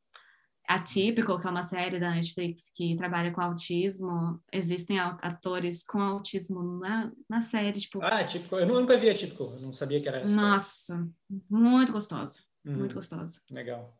[0.68, 6.01] a Típico, que é uma série da Netflix que trabalha com autismo, existem atores com
[6.01, 8.01] autismo na, na série, tipo...
[8.03, 10.35] Ah, Típico, eu nunca vi a Típico, eu não sabia que era essa.
[10.35, 11.09] Nossa,
[11.51, 12.76] muito gostosa, uhum.
[12.76, 13.41] muito gostosa.
[13.51, 13.95] Legal.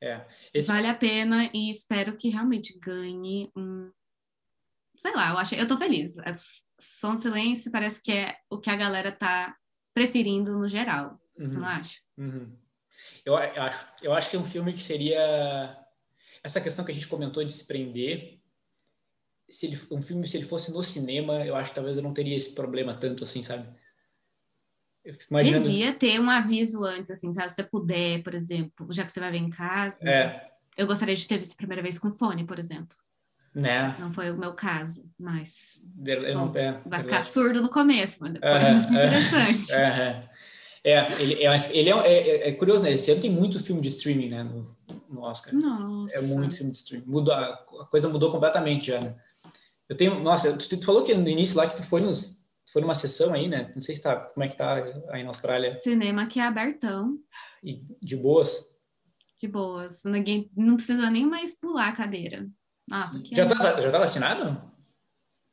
[0.00, 0.26] É.
[0.52, 0.68] Esse...
[0.68, 3.90] Vale a pena e espero que realmente ganhe um
[4.98, 6.18] sei lá, eu achei, eu tô feliz.
[6.18, 6.32] A
[6.78, 9.56] Som do Silêncio parece que é o que a galera tá
[9.94, 11.20] preferindo no geral.
[11.38, 11.50] Uhum.
[11.50, 12.00] Você não acha?
[12.18, 12.56] Uhum.
[13.24, 15.76] Eu, acho, eu acho que é um filme que seria
[16.42, 18.40] essa questão que a gente comentou de se prender.
[19.48, 22.14] Se ele, um filme, se ele fosse no cinema, eu acho que talvez eu não
[22.14, 23.68] teria esse problema tanto assim, sabe?
[25.04, 25.68] Eu fico imaginando...
[25.68, 27.50] Devia ter um aviso antes, assim, sabe?
[27.50, 30.08] Se você puder, por exemplo, já que você vai ver em casa.
[30.08, 30.50] É.
[30.76, 32.96] Eu gostaria de ter visto a primeira vez com fone, por exemplo.
[33.56, 33.96] Né?
[33.98, 38.52] Não foi o meu caso, mas bom, é, vai ficar surdo no começo, mas depois
[38.52, 39.72] é, é interessante.
[39.72, 40.28] É,
[40.84, 42.92] é, ele, é, ele é, é, é, curioso, né?
[42.92, 44.44] Esse ano tem muito filme de streaming, né?
[44.44, 44.76] No,
[45.08, 45.54] no Oscar.
[45.54, 46.18] Nossa.
[46.18, 47.06] É muito filme de streaming.
[47.06, 47.56] Mudou, a,
[47.90, 49.16] coisa mudou completamente já, né?
[49.88, 52.82] Eu tenho, nossa, tu, tu, falou que no início lá que tu foi nos foi
[52.82, 53.72] numa sessão aí, né?
[53.74, 54.74] Não sei se tá, como é que tá
[55.08, 55.74] aí na Austrália.
[55.74, 57.18] Cinema que é abertão.
[57.64, 58.70] E de boas?
[59.40, 60.04] De boas.
[60.04, 62.46] Ninguém não precisa nem mais pular a cadeira.
[62.88, 64.62] Nossa, já estava já tá vacinado?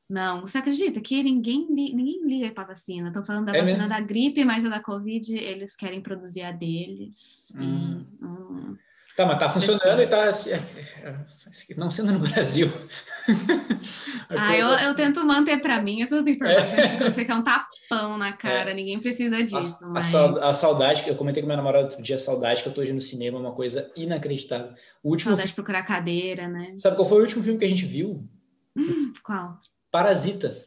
[0.09, 3.07] Não, você acredita que ninguém, ninguém liga para vacina?
[3.07, 3.89] Estão falando da é vacina mesmo?
[3.89, 7.51] da gripe, mas a da Covid eles querem produzir a deles.
[7.57, 8.05] Hum.
[8.21, 8.77] Hum.
[9.15, 10.55] Tá, mas tá funcionando e tá é,
[11.03, 11.15] é,
[11.77, 12.71] não sendo no Brasil.
[14.29, 16.87] ah, eu, eu tento manter para mim essas informações, é.
[16.89, 18.73] porque eu sei que é um tapão na cara, é.
[18.73, 19.85] ninguém precisa disso.
[19.85, 20.15] A, mas...
[20.15, 22.91] a, saudade, eu comentei com meu namorado outro dia, a saudade que eu tô hoje
[22.91, 24.73] no cinema é uma coisa inacreditável.
[25.03, 26.73] O último saudade de procurar cadeira, né?
[26.79, 28.27] Sabe qual foi o último filme que a gente viu?
[28.75, 29.59] Hum, qual?
[29.91, 30.57] Parasita.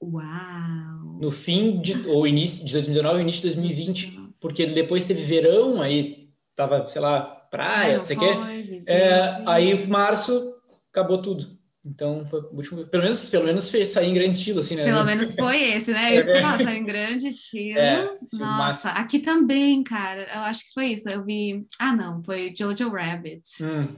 [0.00, 1.18] Uau!
[1.20, 5.82] No fim de, ou início de 2019 ou início de 2020, porque depois teve verão,
[5.82, 6.27] aí
[6.58, 8.82] tava, sei lá, praia, não sei o quê.
[8.86, 10.54] É, aí, março,
[10.90, 11.56] acabou tudo.
[11.84, 12.84] Então, foi o último.
[12.88, 14.84] Pelo menos, pelo menos fez sair em grande estilo, assim, né?
[14.84, 16.12] Pelo menos foi esse, né?
[16.18, 17.78] Isso que saiu em grande estilo.
[17.78, 20.22] É, Nossa, aqui também, cara.
[20.34, 21.08] Eu acho que foi isso.
[21.08, 21.66] Eu vi.
[21.78, 23.42] Ah, não, foi Jojo Rabbit.
[23.62, 23.96] Hum.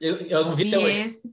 [0.00, 1.00] Eu, eu não vi, vi até hoje.
[1.02, 1.30] Esse.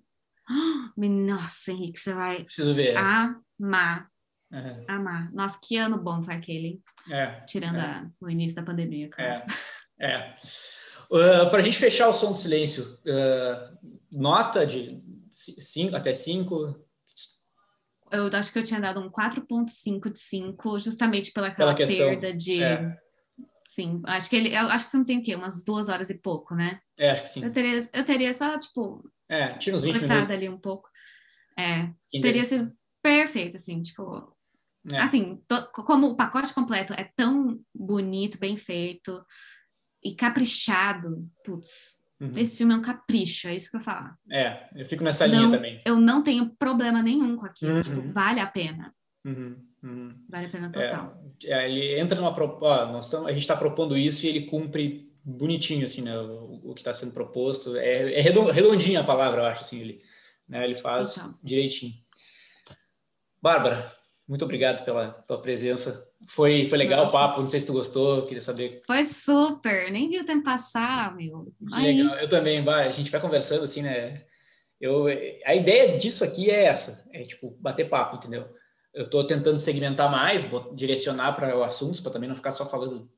[0.97, 2.95] Nossa, Henrique, você vai Preciso ver.
[2.97, 4.07] amar.
[4.51, 4.85] Uhum.
[4.87, 5.33] Amar.
[5.33, 6.81] Nossa, que ano bom foi aquele.
[7.09, 7.81] É, Tirando é.
[7.81, 9.31] A, o início da pandemia, claro.
[9.31, 9.45] É.
[9.99, 10.35] é.
[11.09, 13.77] Uh, Para a gente fechar o som do silêncio, uh,
[14.11, 16.85] nota de cinco, até 5?
[18.11, 22.63] Eu acho que eu tinha dado um 4.5 de 5, justamente pela pela perda de.
[22.63, 22.97] É.
[23.65, 24.55] Sim, acho que ele.
[24.55, 25.35] Acho que o filme tem o quê?
[25.35, 26.79] Umas duas horas e pouco, né?
[26.97, 27.43] É, acho que sim.
[27.43, 29.09] Eu teria, eu teria só, tipo.
[29.29, 30.31] É, tira uns 20 minutos.
[30.31, 30.89] ali um pouco.
[31.57, 31.89] É.
[32.21, 32.71] Teria sido
[33.01, 34.33] perfeito, assim, tipo.
[34.89, 34.99] É.
[34.99, 39.21] Assim, to, como o pacote completo é tão bonito, bem feito
[40.03, 42.33] e caprichado, putz, Uhum.
[42.35, 44.09] Esse filme é um capricho, é isso que eu falo.
[44.31, 45.81] É, eu fico nessa não, linha também.
[45.85, 47.75] Eu não tenho problema nenhum com aquilo.
[47.75, 47.81] Uhum.
[47.81, 48.93] Tipo, vale a pena.
[49.23, 49.55] Uhum.
[49.83, 50.15] uhum.
[50.27, 51.23] Vale a pena total.
[51.43, 52.31] É, é ele entra numa.
[52.31, 56.17] Ó, nós tamo, a gente está propondo isso e ele cumpre bonitinho, assim, né?
[56.17, 57.75] O, o que está sendo proposto.
[57.75, 59.79] É, é redondinha a palavra, eu acho, assim.
[59.79, 60.01] Ele,
[60.49, 61.33] né, ele faz total.
[61.43, 61.93] direitinho.
[63.39, 63.93] Bárbara,
[64.27, 66.05] muito obrigado pela tua presença.
[66.27, 67.09] Foi, foi legal Nossa.
[67.09, 68.81] o papo, não sei se tu gostou, queria saber.
[68.85, 71.53] Foi super, nem vi o tempo passar, meu.
[71.69, 74.23] Que legal, eu também, vai, a gente vai conversando assim, né?
[74.81, 75.05] Eu,
[75.45, 78.47] a ideia disso aqui é essa, é tipo, bater papo, entendeu?
[78.93, 83.09] Eu estou tentando segmentar mais, direcionar para assuntos, para também não ficar só falando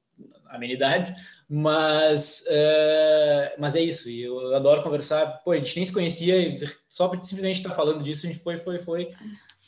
[0.50, 1.12] amenidades,
[1.48, 5.26] mas, uh, mas é isso, e eu adoro conversar.
[5.44, 6.56] Pô, a gente nem se conhecia,
[6.88, 9.12] só simplesmente estar tá falando disso, a gente foi, foi, foi.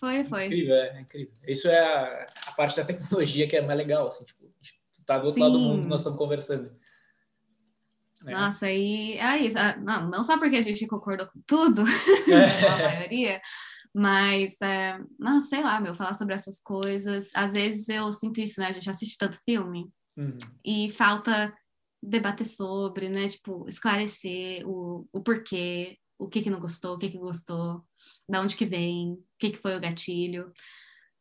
[0.02, 0.46] Foi, foi.
[0.48, 1.34] Incrível, é, é incrível.
[1.48, 4.52] Isso é a, a, parte da tecnologia que é mais legal, assim, tipo,
[5.06, 5.48] tá do outro Sim.
[5.48, 6.76] lado do mundo nós estamos conversando.
[8.26, 8.32] É.
[8.32, 9.60] Nossa, e é isso.
[9.60, 12.66] Ah, não, não só porque a gente concordou com tudo, é.
[12.68, 13.42] a maioria,
[13.94, 17.30] mas, é, não, sei lá, meu, falar sobre essas coisas.
[17.36, 18.68] Às vezes eu sinto isso, né?
[18.68, 19.88] A gente assiste tanto filme
[20.18, 20.36] uhum.
[20.66, 21.56] e falta
[22.02, 23.28] debater sobre, né?
[23.28, 27.86] Tipo, esclarecer o, o porquê, o que que não gostou, o que que gostou
[28.32, 30.52] da onde que vem, o que que foi o gatilho.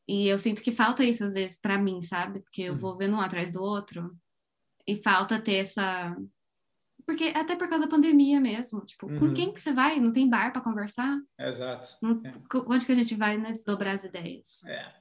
[0.08, 2.40] E eu sinto que falta isso às vezes para mim, sabe?
[2.40, 2.78] Porque eu uhum.
[2.78, 4.16] vou vendo um atrás do outro
[4.86, 6.16] e falta ter essa
[7.06, 9.18] porque até por causa da pandemia mesmo, tipo, uhum.
[9.18, 9.98] com quem que você vai?
[9.98, 11.18] Não tem bar para conversar?
[11.36, 11.96] Exato.
[12.00, 12.30] Não, é.
[12.68, 14.64] Onde que a gente vai né, desdobrar as ideias?
[14.64, 14.92] É.